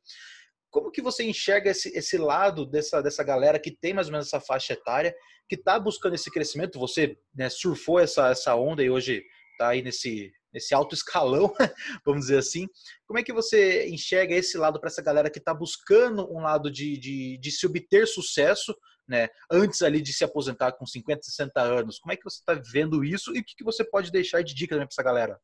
[0.71, 4.27] Como que você enxerga esse, esse lado dessa, dessa galera que tem mais ou menos
[4.27, 5.14] essa faixa etária,
[5.49, 6.79] que está buscando esse crescimento?
[6.79, 11.52] Você né, surfou essa, essa onda e hoje está aí nesse, nesse alto escalão,
[12.04, 12.68] vamos dizer assim.
[13.06, 16.70] Como é que você enxerga esse lado para essa galera que está buscando um lado
[16.70, 18.76] de, de, de se obter sucesso,
[19.08, 21.98] né, antes ali de se aposentar com 50, 60 anos.
[21.98, 24.54] Como é que você está vendo isso e o que, que você pode deixar de
[24.54, 25.40] dica para essa galera?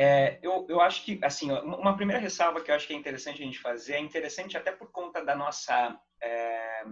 [0.00, 3.42] É, eu, eu acho que, assim, uma primeira ressalva que eu acho que é interessante
[3.42, 6.84] a gente fazer, é interessante até por conta da nossa é,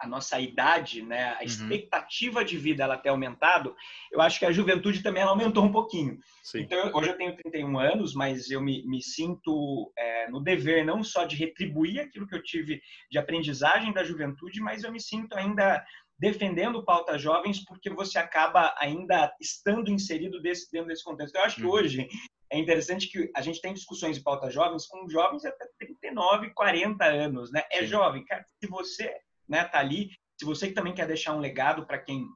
[0.00, 1.44] a nossa idade, né, a uhum.
[1.44, 3.76] expectativa de vida ela ter aumentado,
[4.10, 6.18] eu acho que a juventude também aumentou um pouquinho.
[6.42, 6.60] Sim.
[6.60, 11.04] Então, hoje eu tenho 31 anos, mas eu me, me sinto é, no dever não
[11.04, 15.36] só de retribuir aquilo que eu tive de aprendizagem da juventude, mas eu me sinto
[15.36, 15.84] ainda
[16.18, 21.34] defendendo pautas jovens porque você acaba ainda estando inserido desse, dentro desse contexto.
[21.34, 21.72] Eu acho que uhum.
[21.72, 22.08] hoje
[22.52, 27.04] é interessante que a gente tem discussões de pautas jovens com jovens até 39, 40
[27.04, 27.62] anos, né?
[27.70, 27.86] É Sim.
[27.86, 28.44] jovem, cara.
[28.62, 29.14] Se você
[29.50, 30.10] né, tá ali.
[30.38, 32.26] Se você também quer deixar um legado para quem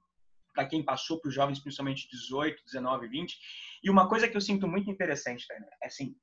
[0.53, 3.37] para quem passou para os jovens, principalmente 18, 19, 20.
[3.83, 6.15] E uma coisa que eu sinto muito interessante, tá, é assim,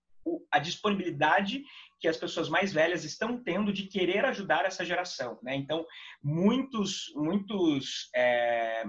[0.50, 1.66] a disponibilidade
[2.00, 5.54] que as pessoas mais velhas estão tendo de querer ajudar essa geração, né?
[5.56, 5.86] Então,
[6.24, 8.86] muitos, muitos é,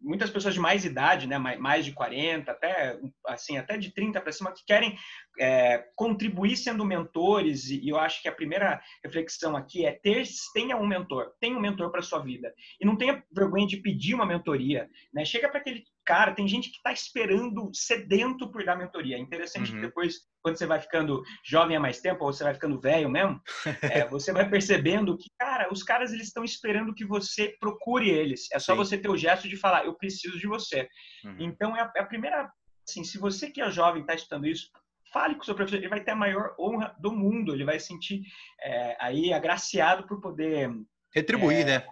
[0.00, 4.32] muitas pessoas de mais idade, né, mais de 40, até assim, até de 30 para
[4.32, 4.96] cima, que querem
[5.38, 7.70] é, contribuir sendo mentores.
[7.70, 11.60] E eu acho que a primeira reflexão aqui é ter, tenha um mentor, tenha um
[11.60, 15.24] mentor para sua vida e não tenha vergonha de pedir uma mentoria, né?
[15.24, 19.16] Chega para aquele cara, tem gente que está esperando, sedento por dar mentoria.
[19.16, 19.76] É interessante uhum.
[19.76, 23.10] que depois, quando você vai ficando jovem há mais tempo, ou você vai ficando velho
[23.10, 23.38] mesmo,
[23.82, 28.50] é, você vai percebendo que, cara, os caras eles estão esperando que você procure eles.
[28.54, 28.78] É só Sim.
[28.78, 30.88] você ter o gesto de falar, eu preciso de você.
[31.22, 31.36] Uhum.
[31.40, 32.50] Então, é a, é a, primeira,
[32.88, 34.70] assim, se você que é jovem está estudando isso,
[35.12, 37.78] fale com o seu professor, ele vai ter a maior honra do mundo, ele vai
[37.78, 38.22] sentir
[38.60, 40.70] é, aí agraciado por poder
[41.14, 41.86] Retribuir, é, né?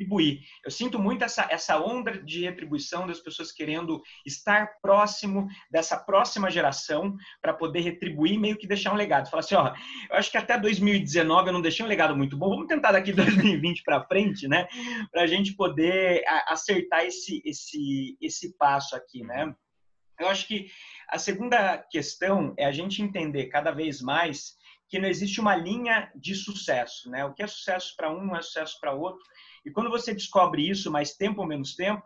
[0.00, 0.40] retribuir.
[0.64, 6.50] Eu sinto muito essa, essa onda de retribuição das pessoas querendo estar próximo dessa próxima
[6.50, 9.30] geração para poder retribuir meio que deixar um legado.
[9.30, 9.74] Falar assim, ó,
[10.10, 13.12] eu acho que até 2019 eu não deixei um legado muito bom, vamos tentar daqui
[13.12, 14.66] 2020 para frente, né?
[15.10, 19.54] Para a gente poder acertar esse, esse, esse passo aqui, né?
[20.20, 20.70] Eu acho que
[21.08, 24.54] a segunda questão é a gente entender cada vez mais
[24.88, 27.24] que não existe uma linha de sucesso, né?
[27.24, 29.22] O que é sucesso para um não é sucesso para outro.
[29.64, 32.04] E quando você descobre isso, mais tempo ou menos tempo,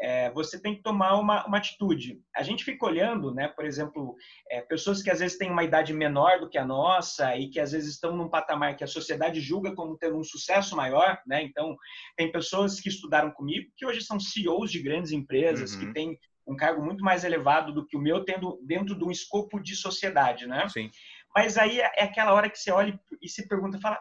[0.00, 2.20] é, você tem que tomar uma, uma, atitude.
[2.34, 4.16] A gente fica olhando, né, por exemplo,
[4.50, 7.60] é, pessoas que às vezes têm uma idade menor do que a nossa e que
[7.60, 11.42] às vezes estão num patamar que a sociedade julga como tendo um sucesso maior, né?
[11.42, 11.76] Então,
[12.16, 15.80] tem pessoas que estudaram comigo que hoje são CEOs de grandes empresas, uhum.
[15.80, 19.10] que têm um cargo muito mais elevado do que o meu, tendo dentro de um
[19.10, 20.68] escopo de sociedade, né?
[20.68, 20.90] Sim.
[21.34, 23.98] Mas aí é aquela hora que você olha e se pergunta, fala,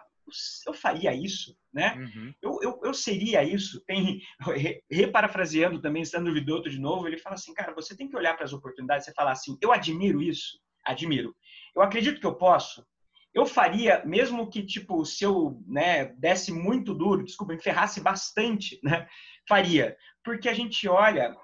[0.68, 1.96] eu faria isso, né?
[1.96, 2.34] Uhum.
[2.42, 3.84] Eu, eu, eu, seria isso.
[3.86, 4.22] Tem,
[4.90, 8.46] reparafraseando também, Sandro Vidotto de novo, ele fala assim, cara, você tem que olhar para
[8.46, 11.36] as oportunidades e falar assim, eu admiro isso, admiro.
[11.76, 12.86] Eu acredito que eu posso.
[13.34, 18.80] Eu faria, mesmo que, tipo, se eu né, desse muito duro, desculpa, me ferrasse bastante,
[18.84, 19.08] né?
[19.48, 19.96] Faria.
[20.24, 21.36] Porque a gente olha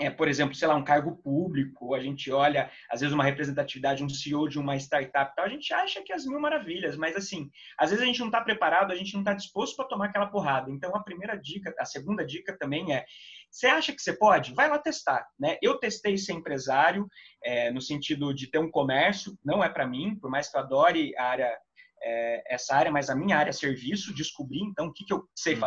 [0.00, 4.02] é, por exemplo, sei lá, um cargo público, a gente olha, às vezes, uma representatividade,
[4.02, 7.14] um CEO de uma startup, tal, a gente acha que é as mil maravilhas, mas
[7.14, 10.06] assim, às vezes a gente não está preparado, a gente não está disposto para tomar
[10.06, 10.70] aquela porrada.
[10.70, 13.04] Então, a primeira dica, a segunda dica também é,
[13.50, 14.54] você acha que você pode?
[14.54, 15.58] Vai lá testar, né?
[15.60, 17.06] Eu testei ser empresário,
[17.44, 20.62] é, no sentido de ter um comércio, não é para mim, por mais que eu
[20.62, 21.58] adore a área,
[22.02, 25.28] é, essa área, mas a minha área é serviço, descobri, então, o que, que eu
[25.34, 25.60] sei uhum.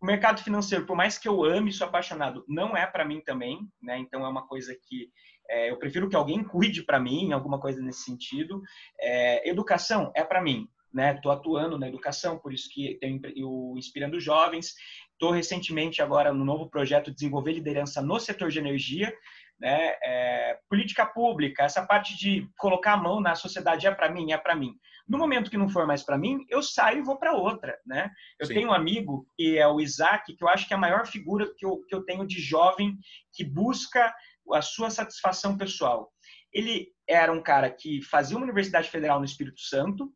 [0.00, 3.20] O mercado financeiro, por mais que eu ame e sou apaixonado, não é para mim
[3.20, 3.98] também, né?
[3.98, 5.10] Então é uma coisa que
[5.48, 8.62] é, eu prefiro que alguém cuide para mim, alguma coisa nesse sentido.
[8.98, 11.14] É, educação é para mim, né?
[11.14, 14.74] Estou atuando na educação, por isso que tenho o Inspirando Jovens.
[15.12, 19.12] Estou recentemente agora no novo projeto desenvolver liderança no setor de energia,
[19.60, 19.94] né?
[20.02, 24.38] É, política pública, essa parte de colocar a mão na sociedade é para mim, é
[24.38, 24.74] para mim.
[25.06, 28.10] No momento que não for mais para mim, eu saio e vou para outra, né?
[28.38, 28.54] Eu Sim.
[28.54, 31.52] tenho um amigo que é o Isaac, que eu acho que é a maior figura
[31.56, 32.96] que eu, que eu tenho de jovem
[33.34, 34.14] que busca
[34.52, 36.10] a sua satisfação pessoal.
[36.52, 40.10] Ele era um cara que fazia uma universidade federal no Espírito Santo,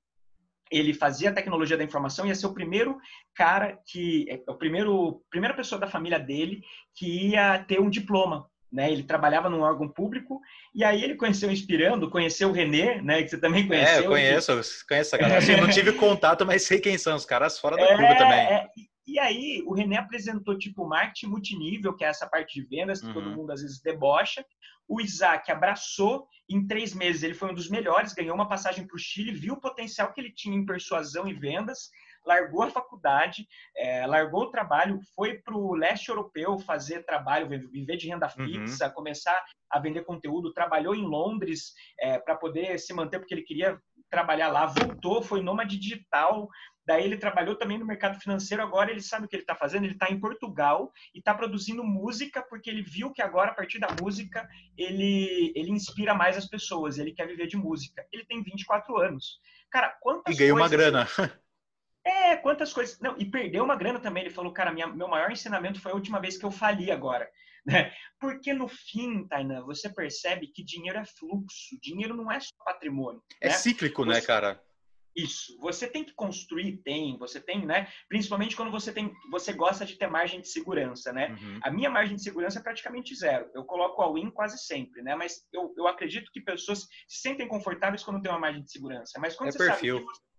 [0.70, 2.98] ele fazia tecnologia da informação e ia ser o primeiro
[3.34, 6.62] cara que é, o primeiro primeira pessoa da família dele
[6.94, 8.90] que ia ter um diploma né?
[8.90, 10.40] Ele trabalhava num órgão público
[10.74, 13.22] e aí ele conheceu Inspirando, conheceu o Renê, né?
[13.22, 13.94] Que você também conheceu.
[13.94, 14.88] É, eu conheço, que...
[14.88, 15.38] conheço a galera.
[15.38, 18.38] Assim, não tive contato, mas sei quem são os caras fora da é, curva também.
[18.38, 18.66] É,
[19.06, 23.06] e aí o René apresentou tipo marketing multinível, que é essa parte de vendas que
[23.06, 23.14] uhum.
[23.14, 24.44] todo mundo às vezes debocha.
[24.88, 27.22] O Isaac abraçou em três meses.
[27.22, 30.20] Ele foi um dos melhores, ganhou uma passagem para o Chile, viu o potencial que
[30.20, 31.90] ele tinha em persuasão e vendas
[32.24, 37.96] largou a faculdade, é, largou o trabalho, foi para o leste europeu fazer trabalho, viver
[37.96, 38.44] de renda uhum.
[38.44, 38.92] fixa, uhum.
[38.92, 43.78] começar a vender conteúdo, trabalhou em Londres é, para poder se manter, porque ele queria
[44.10, 46.48] trabalhar lá, voltou, foi nômade digital,
[46.86, 48.62] Daí ele trabalhou também no mercado financeiro.
[48.62, 49.84] Agora ele sabe o que ele está fazendo.
[49.84, 53.78] Ele está em Portugal e está produzindo música porque ele viu que agora a partir
[53.78, 56.98] da música ele ele inspira mais as pessoas.
[56.98, 58.06] Ele quer viver de música.
[58.12, 59.40] Ele tem 24 anos.
[59.70, 61.08] Cara, quantas e ganhou uma grana.
[62.04, 63.00] É, quantas coisas.
[63.00, 64.24] Não, e perdeu uma grana também.
[64.24, 67.28] Ele falou, cara, minha, meu maior ensinamento foi a última vez que eu fali agora.
[67.66, 67.90] Né?
[68.20, 73.22] Porque no fim, Tainan, você percebe que dinheiro é fluxo, dinheiro não é só patrimônio.
[73.40, 73.54] É né?
[73.54, 74.20] cíclico, né, você...
[74.20, 74.62] né, cara?
[75.16, 75.56] Isso.
[75.60, 77.88] Você tem que construir, tem, você tem, né?
[78.08, 81.30] Principalmente quando você tem, você gosta de ter margem de segurança, né?
[81.40, 81.60] Uhum.
[81.62, 83.48] A minha margem de segurança é praticamente zero.
[83.54, 85.14] Eu coloco a win quase sempre, né?
[85.14, 89.18] Mas eu, eu acredito que pessoas se sentem confortáveis quando tem uma margem de segurança.
[89.20, 89.98] Mas quando é você perfil.
[89.98, 90.33] sabe que você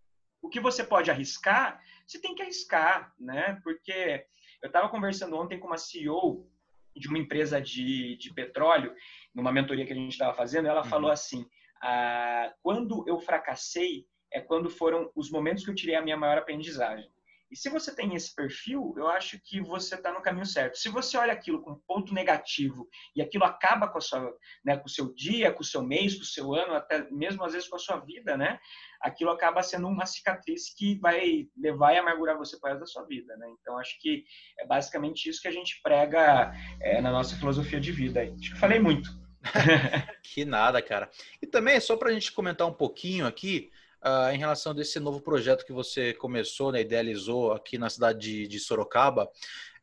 [0.46, 3.60] o que você pode arriscar, você tem que arriscar, né?
[3.64, 4.26] Porque
[4.62, 6.48] eu estava conversando ontem com uma CEO
[6.96, 8.94] de uma empresa de, de petróleo,
[9.34, 10.90] numa mentoria que a gente estava fazendo, ela uhum.
[10.90, 11.46] falou assim:
[11.82, 16.38] ah, quando eu fracassei é quando foram os momentos que eu tirei a minha maior
[16.38, 17.10] aprendizagem.
[17.56, 20.78] E se você tem esse perfil, eu acho que você está no caminho certo.
[20.78, 24.30] Se você olha aquilo com ponto negativo e aquilo acaba com, a sua,
[24.66, 27.46] né, com o seu dia, com o seu mês, com o seu ano, até mesmo
[27.46, 28.60] às vezes com a sua vida, né?
[29.00, 33.38] Aquilo acaba sendo uma cicatriz que vai levar e amargurar você para da sua vida,
[33.38, 33.48] né?
[33.62, 34.26] Então, acho que
[34.60, 38.22] é basicamente isso que a gente prega é, na nossa filosofia de vida.
[38.22, 39.10] Acho que falei muito.
[40.22, 41.10] que nada, cara.
[41.42, 43.72] E também, só para a gente comentar um pouquinho aqui,
[44.04, 48.48] uh, em relação desse novo projeto que você começou, né, idealizou aqui na cidade de,
[48.48, 49.30] de Sorocaba.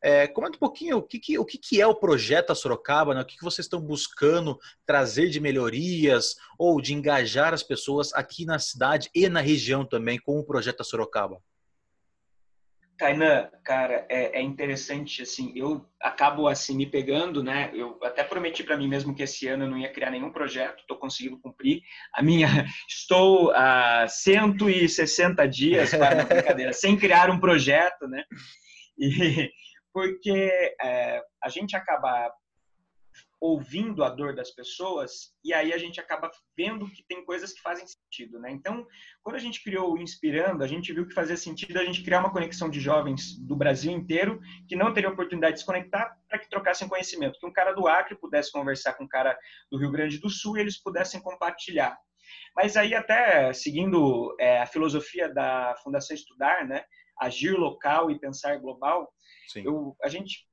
[0.01, 3.21] É, comenta um pouquinho o que, que, o que, que é o projeto Sorocaba, né?
[3.21, 8.43] o que, que vocês estão buscando trazer de melhorias ou de engajar as pessoas aqui
[8.43, 11.41] na cidade e na região também com o projeto Sorocaba.
[12.97, 18.63] Kainan, cara, é, é, interessante, assim, eu acabo, assim, me pegando, né, eu até prometi
[18.63, 21.81] para mim mesmo que esse ano eu não ia criar nenhum projeto, estou conseguindo cumprir.
[22.13, 22.47] A minha,
[22.87, 28.23] estou há 160 dias, para brincadeira, sem criar um projeto, né,
[28.97, 29.49] e,
[29.93, 30.51] porque
[30.81, 32.31] é, a gente acaba
[33.43, 37.61] ouvindo a dor das pessoas e aí a gente acaba vendo que tem coisas que
[37.61, 38.49] fazem sentido, né?
[38.49, 38.87] Então,
[39.21, 42.21] quando a gente criou o Inspirando, a gente viu que fazia sentido a gente criar
[42.21, 46.39] uma conexão de jovens do Brasil inteiro que não teriam oportunidade de se conectar para
[46.39, 49.37] que trocassem conhecimento, que um cara do Acre pudesse conversar com um cara
[49.69, 51.97] do Rio Grande do Sul e eles pudessem compartilhar.
[52.55, 56.85] Mas aí até seguindo é, a filosofia da Fundação Estudar, né?
[57.19, 59.13] Agir local e pensar global,
[59.53, 60.47] eu, a gente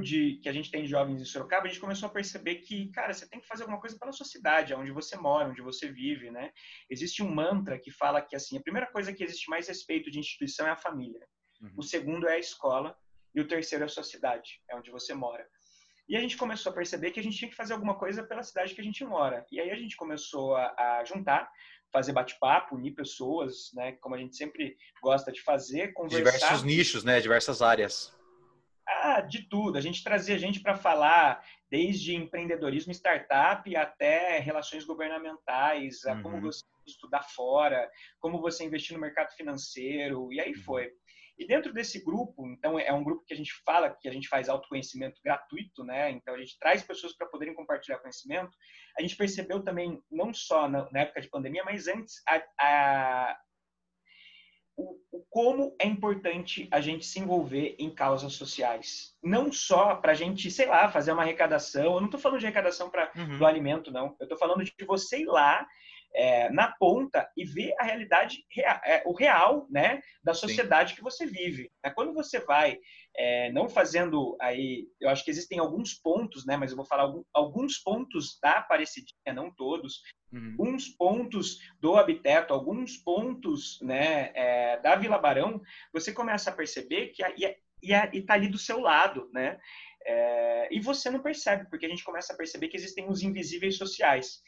[0.00, 2.90] de que a gente tem de jovens em Sorocaba, a gente começou a perceber que,
[2.90, 5.90] cara, você tem que fazer alguma coisa pela sua cidade, onde você mora, onde você
[5.90, 6.52] vive, né?
[6.90, 10.18] Existe um mantra que fala que, assim, a primeira coisa que existe mais respeito de
[10.18, 11.26] instituição é a família.
[11.60, 11.72] Uhum.
[11.76, 12.96] O segundo é a escola
[13.34, 15.46] e o terceiro é a sua cidade, é onde você mora.
[16.08, 18.42] E a gente começou a perceber que a gente tinha que fazer alguma coisa pela
[18.42, 19.44] cidade que a gente mora.
[19.50, 21.50] E aí a gente começou a, a juntar,
[21.92, 23.92] fazer bate-papo, unir pessoas, né?
[24.00, 26.18] Como a gente sempre gosta de fazer, conversar.
[26.18, 27.20] Diversos nichos, né?
[27.20, 28.15] Diversas áreas.
[28.88, 29.76] Ah, de tudo.
[29.76, 36.22] A gente trazia gente para falar desde empreendedorismo startup até relações governamentais, uhum.
[36.22, 40.62] como você estudar fora, como você investir no mercado financeiro, e aí uhum.
[40.62, 40.92] foi.
[41.38, 44.26] E dentro desse grupo, então é um grupo que a gente fala que a gente
[44.26, 46.10] faz autoconhecimento gratuito, né?
[46.10, 48.56] Então a gente traz pessoas para poderem compartilhar conhecimento.
[48.98, 53.38] A gente percebeu também, não só na, na época de pandemia, mas antes, a, a,
[54.76, 59.14] o, o, como é importante a gente se envolver em causas sociais.
[59.22, 61.94] Não só para a gente, sei lá, fazer uma arrecadação.
[61.94, 63.38] Eu não estou falando de arrecadação pra, uhum.
[63.38, 64.14] do alimento, não.
[64.20, 65.66] Eu estou falando de você ir lá
[66.14, 70.96] é, na ponta e ver a realidade, é, o real, né, da sociedade Sim.
[70.96, 71.70] que você vive.
[71.82, 72.78] É, quando você vai,
[73.18, 77.12] é, não fazendo aí, eu acho que existem alguns pontos, né, mas eu vou falar
[77.32, 80.02] alguns pontos da Aparecidinha, não todos,
[80.32, 80.54] uhum.
[80.58, 85.60] alguns pontos do Habiteto, alguns pontos, né, é, da Vila Barão,
[85.92, 87.32] você começa a perceber que a,
[87.82, 89.58] e está ali do seu lado, né?
[90.04, 93.76] É, e você não percebe, porque a gente começa a perceber que existem os invisíveis
[93.76, 94.40] sociais.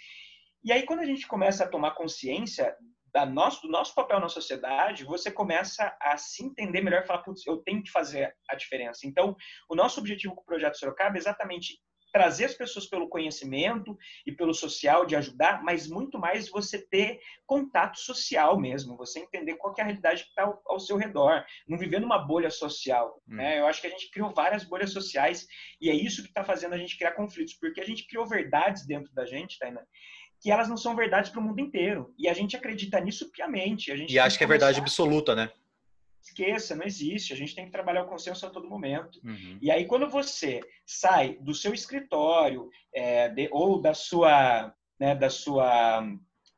[0.65, 2.75] E aí, quando a gente começa a tomar consciência
[3.19, 7.23] da nosso, do nosso papel na sociedade, você começa a se entender melhor e falar,
[7.23, 9.09] putz, eu tenho que fazer a diferença.
[9.09, 9.37] Então,
[9.69, 11.81] o nosso objetivo com o Projeto Sorocaba é exatamente
[12.13, 17.21] trazer as pessoas pelo conhecimento e pelo social, de ajudar, mas muito mais você ter
[17.45, 21.45] contato social mesmo, você entender qual é a realidade que está ao, ao, seu redor,
[21.67, 23.21] não viver numa bolha social.
[23.29, 23.37] Hum.
[23.37, 23.59] Né?
[23.59, 25.47] Eu acho que a gente criou várias bolhas sociais
[25.81, 28.87] e é isso que está fazendo a gente criar conflitos, porque a gente criou verdades
[28.87, 29.83] dentro da gente, Tainá,
[30.41, 32.15] que elas não são verdades para o mundo inteiro.
[32.19, 33.91] E a gente acredita nisso piamente.
[33.91, 35.51] A gente e acha que é verdade absoluta, né?
[36.23, 37.33] Esqueça, não existe.
[37.33, 39.21] A gente tem que trabalhar o consenso a todo momento.
[39.25, 39.59] Uhum.
[39.61, 45.31] E aí, quando você sai do seu escritório é, de, ou da sua, né, da
[45.31, 46.07] sua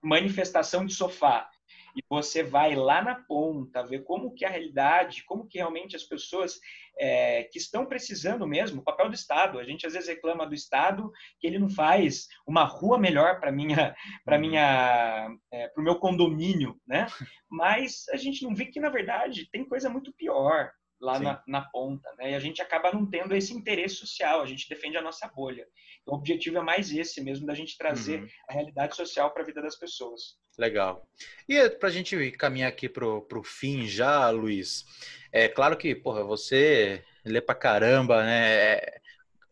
[0.02, 1.49] manifestação de sofá
[1.96, 5.96] e você vai lá na ponta ver como que é a realidade, como que realmente
[5.96, 6.58] as pessoas
[6.98, 9.58] é, que estão precisando mesmo, o papel do Estado.
[9.58, 13.50] A gente às vezes reclama do Estado que ele não faz uma rua melhor para
[13.50, 14.42] minha, para uhum.
[14.42, 17.06] minha, é, para o meu condomínio, né?
[17.48, 20.70] Mas a gente não vê que na verdade tem coisa muito pior
[21.00, 22.32] lá na, na, ponta, né?
[22.32, 25.66] E a gente acaba não tendo esse interesse social, a gente defende a nossa bolha.
[26.02, 28.28] Então, o objetivo é mais esse mesmo, da gente trazer uhum.
[28.48, 30.38] a realidade social para a vida das pessoas.
[30.58, 31.08] Legal.
[31.48, 34.84] E para a gente caminhar aqui para o fim já, Luiz,
[35.32, 38.54] é claro que, porra, você lê para caramba, né?
[38.54, 38.99] É,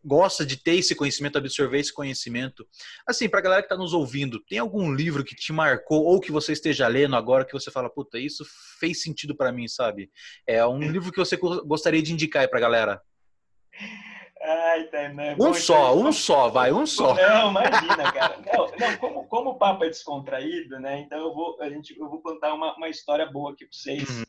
[0.03, 2.65] gosta de ter esse conhecimento, absorver esse conhecimento.
[3.07, 6.19] Assim, para a galera que está nos ouvindo, tem algum livro que te marcou ou
[6.19, 8.45] que você esteja lendo agora que você fala, puta, isso
[8.79, 10.09] fez sentido para mim, sabe?
[10.47, 13.01] É um livro que você gostaria de indicar aí para a galera.
[14.41, 15.35] Ai, tá, né?
[15.37, 17.13] Um só, um só, vai, um só.
[17.13, 18.37] Não, imagina, cara.
[18.37, 21.01] Não, não como, como o papo é descontraído, né?
[21.01, 24.09] Então eu vou, a gente, eu vou contar uma, uma história boa aqui para vocês,
[24.09, 24.23] uhum.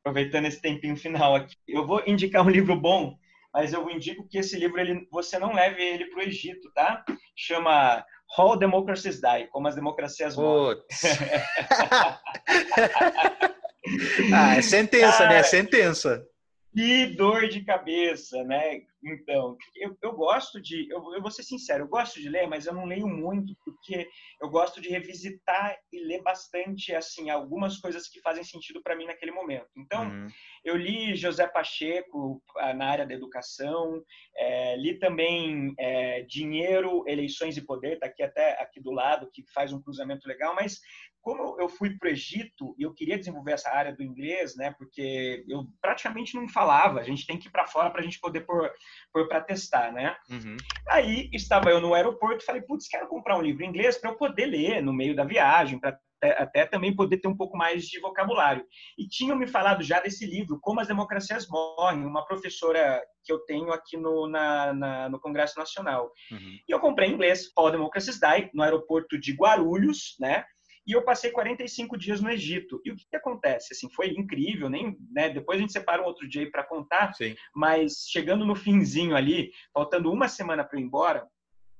[0.00, 1.54] aproveitando esse tempinho final aqui.
[1.68, 3.16] Eu vou indicar um livro bom
[3.52, 7.04] mas eu indico que esse livro ele, você não leve ele para o Egito, tá?
[7.36, 8.04] Chama
[8.38, 10.82] How Democracies Die, como as democracias morrem.
[14.34, 15.38] ah, é sentença, Cara, né?
[15.38, 16.26] É sentença.
[16.74, 18.80] Que dor de cabeça, né?
[19.04, 22.66] Então, eu, eu gosto de, eu, eu vou ser sincero, eu gosto de ler, mas
[22.66, 24.08] eu não leio muito, porque
[24.40, 29.06] eu gosto de revisitar e ler bastante, assim, algumas coisas que fazem sentido para mim
[29.06, 29.68] naquele momento.
[29.76, 30.28] Então, uhum.
[30.64, 34.02] eu li José Pacheco ah, na área da educação,
[34.36, 39.42] é, li também é, Dinheiro, Eleições e Poder, tá aqui até aqui do lado, que
[39.52, 40.78] faz um cruzamento legal, mas
[41.22, 44.74] como eu fui para o Egito e eu queria desenvolver essa área do inglês, né?
[44.76, 47.00] Porque eu praticamente não falava.
[47.00, 48.70] A gente tem que ir para fora para a gente poder pôr,
[49.12, 50.16] pôr para testar, né?
[50.28, 50.56] Uhum.
[50.88, 54.10] Aí estava eu no aeroporto e falei, putz, quero comprar um livro em inglês para
[54.10, 55.96] eu poder ler no meio da viagem, para
[56.36, 58.64] até também poder ter um pouco mais de vocabulário.
[58.96, 63.40] E tinham me falado já desse livro, Como as Democracias Morrem, uma professora que eu
[63.40, 66.10] tenho aqui no, na, na, no Congresso Nacional.
[66.30, 66.58] Uhum.
[66.68, 70.44] E eu comprei em inglês, All Democracies Die, no aeroporto de Guarulhos, né?
[70.86, 72.80] E eu passei 45 dias no Egito.
[72.84, 73.72] E o que, que acontece?
[73.72, 75.28] Assim, foi incrível, nem, né?
[75.30, 77.36] Depois a gente separa um outro dia para contar, Sim.
[77.54, 81.26] mas chegando no finzinho ali, faltando uma semana para ir embora,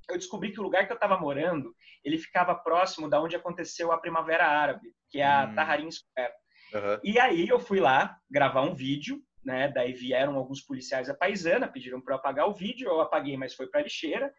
[0.08, 1.74] eu descobri que o lugar que eu estava morando,
[2.04, 5.54] ele ficava próximo da onde aconteceu a Primavera Árabe, que é a hum.
[5.54, 6.32] Tahrir Square.
[6.74, 7.00] Uhum.
[7.04, 9.68] E aí eu fui lá gravar um vídeo, né?
[9.68, 13.54] Daí vieram alguns policiais a paisana, pediram para eu apagar o vídeo, eu apaguei, mas
[13.54, 14.32] foi para lixeira.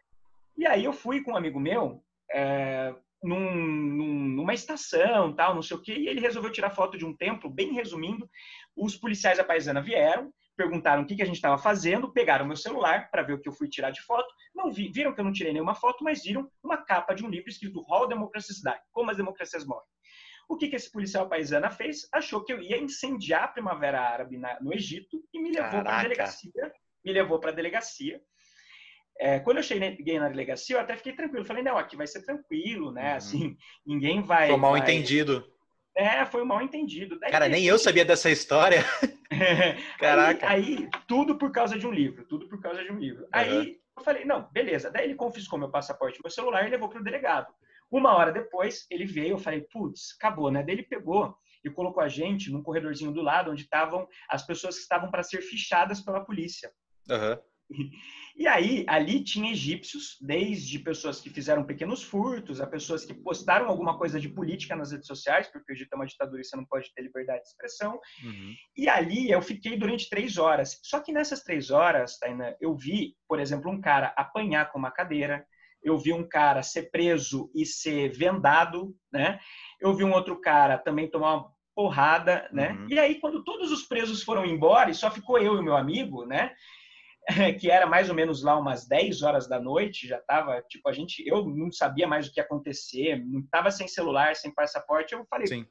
[0.56, 2.02] E aí eu fui com um amigo meu
[2.32, 2.94] é,
[3.24, 7.06] num, num, numa estação, tal, não sei o quê, e ele resolveu tirar foto de
[7.06, 8.28] um templo, bem resumindo.
[8.76, 12.56] Os policiais a paisana vieram, perguntaram o que, que a gente estava fazendo, pegaram meu
[12.56, 15.24] celular para ver o que eu fui tirar de foto, não vi, viram que eu
[15.24, 18.54] não tirei nenhuma foto, mas viram uma capa de um livro escrito Hall Democracia
[18.92, 19.88] Como as Democracias Morrem.
[20.46, 22.06] O que, que esse policial paisana fez?
[22.12, 25.98] Achou que eu ia incendiar a Primavera Árabe na, no Egito e me levou para
[25.98, 26.72] a delegacia.
[27.02, 28.20] Me levou para a delegacia.
[29.18, 31.44] É, quando eu cheguei na delegacia, eu até fiquei tranquilo.
[31.44, 33.12] Falei, não, aqui vai ser tranquilo, né?
[33.12, 33.16] Uhum.
[33.16, 33.56] Assim,
[33.86, 34.48] ninguém vai.
[34.48, 34.80] Foi mal vai...
[34.80, 35.44] entendido.
[35.96, 37.18] É, foi um mal entendido.
[37.20, 38.84] Daí, Cara, nem eu sabia dessa história.
[39.98, 40.48] Caraca.
[40.48, 43.22] Aí, aí, tudo por causa de um livro, tudo por causa de um livro.
[43.22, 43.28] Uhum.
[43.32, 44.90] Aí eu falei, não, beleza.
[44.90, 47.46] Daí ele confiscou meu passaporte, meu celular e levou para o delegado.
[47.90, 50.64] Uma hora depois, ele veio, eu falei, putz, acabou, né?
[50.64, 54.74] Daí ele pegou e colocou a gente num corredorzinho do lado, onde estavam as pessoas
[54.74, 56.72] que estavam para ser fichadas pela polícia.
[57.08, 57.38] Uhum.
[58.36, 63.68] E aí, ali tinha egípcios, desde pessoas que fizeram pequenos furtos, a pessoas que postaram
[63.68, 66.56] alguma coisa de política nas redes sociais, porque o Egito é uma ditadura e você
[66.56, 68.00] não pode ter liberdade de expressão.
[68.24, 68.54] Uhum.
[68.76, 70.80] E ali eu fiquei durante três horas.
[70.82, 74.90] Só que nessas três horas, Taina, eu vi, por exemplo, um cara apanhar com uma
[74.90, 75.46] cadeira,
[75.80, 79.38] eu vi um cara ser preso e ser vendado, né?
[79.80, 82.72] Eu vi um outro cara também tomar uma porrada, né?
[82.72, 82.86] Uhum.
[82.88, 86.24] E aí, quando todos os presos foram embora e só ficou eu e meu amigo,
[86.24, 86.52] né?
[87.58, 90.92] que era mais ou menos lá umas 10 horas da noite, já tava, tipo, a
[90.92, 95.14] gente, eu não sabia mais o que ia acontecer, não tava sem celular, sem passaporte,
[95.14, 95.66] eu falei, Sim.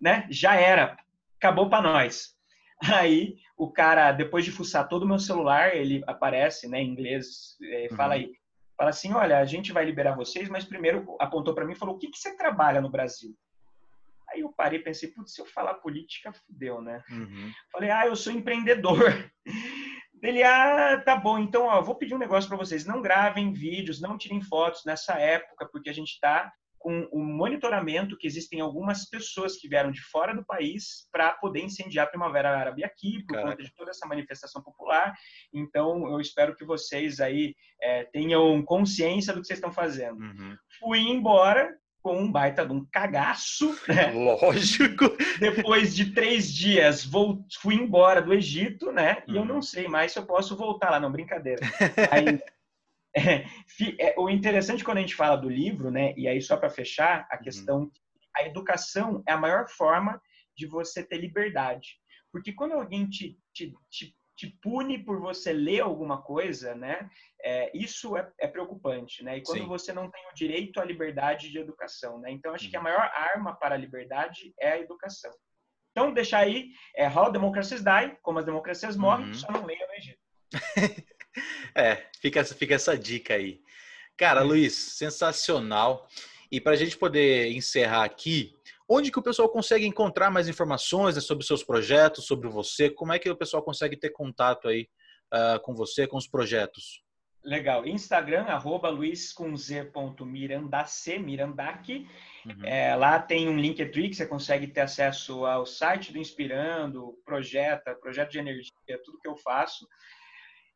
[0.00, 0.96] né, já era,
[1.36, 2.36] acabou para nós.
[2.94, 7.56] Aí o cara, depois de fuçar todo o meu celular, ele aparece, né, em inglês,
[7.60, 8.20] é, fala uhum.
[8.20, 8.32] aí,
[8.76, 11.96] fala assim, olha, a gente vai liberar vocês, mas primeiro apontou para mim e falou,
[11.96, 13.36] o que, que você trabalha no Brasil?
[14.30, 17.02] Aí eu parei pensei, putz, se eu falar política, fudeu, né?
[17.10, 17.50] Uhum.
[17.72, 19.02] Falei, ah, eu sou empreendedor.
[20.22, 22.84] Ele, ah, tá bom, então ó, vou pedir um negócio para vocês.
[22.84, 28.16] Não gravem vídeos, não tirem fotos nessa época, porque a gente está com o monitoramento
[28.16, 32.56] que existem algumas pessoas que vieram de fora do país para poder incendiar a Primavera
[32.56, 33.50] Árabe aqui, por Caraca.
[33.50, 35.12] conta de toda essa manifestação popular.
[35.52, 40.20] Então, eu espero que vocês aí é, tenham consciência do que vocês estão fazendo.
[40.20, 40.56] Uhum.
[40.78, 41.76] Fui embora,
[42.08, 43.78] com um baita de um cagaço.
[43.86, 44.06] Né?
[44.16, 45.14] Lógico.
[45.38, 49.22] Depois de três dias, vou, fui embora do Egito, né?
[49.28, 49.62] E eu não uhum.
[49.62, 51.60] sei mais se eu posso voltar lá, não, brincadeira.
[52.10, 52.40] Aí,
[53.14, 53.44] é,
[53.98, 56.14] é, o interessante quando a gente fala do livro, né?
[56.16, 57.42] E aí, só para fechar, a uhum.
[57.42, 57.90] questão:
[58.34, 60.18] a educação é a maior forma
[60.56, 61.98] de você ter liberdade.
[62.32, 67.10] Porque quando alguém te, te, te te pune por você ler alguma coisa, né?
[67.42, 69.38] É, isso é, é, preocupante, né?
[69.38, 69.66] E quando Sim.
[69.66, 72.30] você não tem o direito à liberdade de educação, né?
[72.30, 72.70] Então, acho uhum.
[72.70, 72.84] que a uhum.
[72.84, 75.32] maior arma para a liberdade é a educação.
[75.90, 79.34] Então, deixar aí, é How Democracies Die, como as democracias morrem, uhum.
[79.34, 80.20] só não leia no Egito.
[81.74, 83.60] é, fica, fica essa dica aí.
[84.16, 84.44] Cara, é.
[84.44, 86.08] Luiz, sensacional.
[86.48, 88.56] E para a gente poder encerrar aqui,
[88.88, 92.88] Onde que o pessoal consegue encontrar mais informações né, sobre seus projetos, sobre você?
[92.88, 94.88] Como é que o pessoal consegue ter contato aí
[95.32, 97.02] uh, com você, com os projetos?
[97.44, 97.86] Legal.
[97.86, 98.90] Instagram, arroba
[101.20, 102.06] Mirandac.
[102.46, 102.64] Uhum.
[102.64, 107.94] É, lá tem um Linktree que você consegue ter acesso ao site do Inspirando, Projeta,
[107.94, 108.72] Projeto de Energia,
[109.04, 109.86] tudo que eu faço.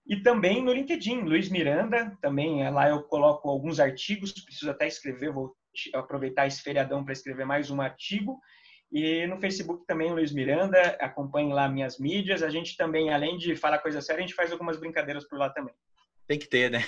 [0.07, 4.87] E também no LinkedIn, Luiz Miranda, também é, lá eu coloco alguns artigos, preciso até
[4.87, 5.55] escrever, vou
[5.95, 8.41] aproveitar esse feriadão para escrever mais um artigo.
[8.91, 12.43] E no Facebook também, Luiz Miranda, acompanhe lá minhas mídias.
[12.43, 15.49] A gente também, além de falar coisa séria, a gente faz algumas brincadeiras por lá
[15.49, 15.75] também.
[16.27, 16.85] Tem que ter, né?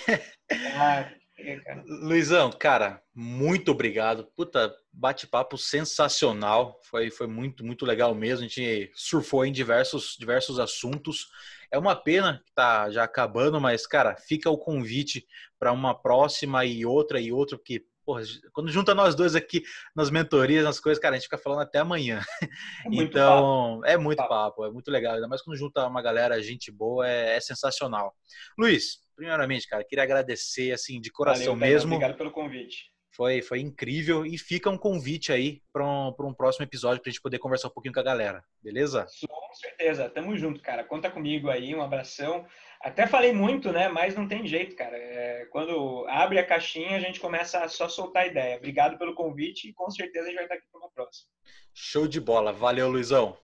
[0.77, 1.83] Ah, é, cara.
[1.87, 4.27] Luizão, cara, muito obrigado.
[4.37, 6.79] Puta, bate-papo sensacional.
[6.85, 8.45] Foi, foi muito, muito legal mesmo.
[8.45, 11.29] A gente surfou em diversos, diversos assuntos.
[11.71, 15.27] É uma pena que tá já acabando, mas, cara, fica o convite
[15.59, 19.63] para uma próxima e outra e outra, porque porra, quando junta nós dois aqui
[19.95, 22.21] nas mentorias, nas coisas, cara, a gente fica falando até amanhã.
[22.43, 22.47] É
[22.93, 23.87] então, papo.
[23.87, 24.29] é muito papo.
[24.29, 24.65] papo.
[24.65, 25.15] é muito legal.
[25.15, 28.15] Ainda mais quando junta uma galera, gente boa, é, é sensacional.
[28.59, 31.95] Luiz, primeiramente, cara, queria agradecer, assim, de coração Valeu, mesmo.
[31.95, 32.95] Obrigado pelo convite.
[33.15, 37.13] Foi, foi incrível e fica um convite aí para um, um próximo episódio para a
[37.13, 39.07] gente poder conversar um pouquinho com a galera, beleza?
[39.29, 40.83] Com certeza, tamo junto, cara.
[40.83, 42.45] Conta comigo aí, um abração.
[42.85, 43.89] Até falei muito, né?
[43.89, 44.95] Mas não tem jeito, cara.
[44.95, 48.59] É, quando abre a caixinha, a gente começa a só soltar ideia.
[48.59, 51.27] Obrigado pelo convite e com certeza a gente vai estar aqui para uma próxima.
[51.73, 52.53] Show de bola.
[52.53, 53.39] Valeu, Luizão.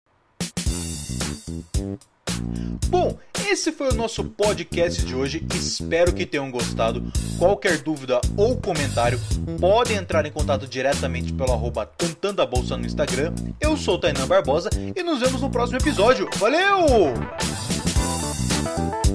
[2.87, 3.17] Bom,
[3.47, 5.43] esse foi o nosso podcast de hoje.
[5.55, 7.01] Espero que tenham gostado.
[7.39, 9.19] Qualquer dúvida ou comentário,
[9.59, 11.89] podem entrar em contato diretamente pelo arroba
[12.37, 13.33] a Bolsa no Instagram.
[13.59, 16.29] Eu sou o Tainan Barbosa e nos vemos no próximo episódio.
[16.37, 17.70] Valeu!
[18.73, 19.05] Thank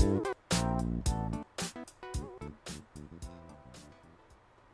[0.00, 0.29] you.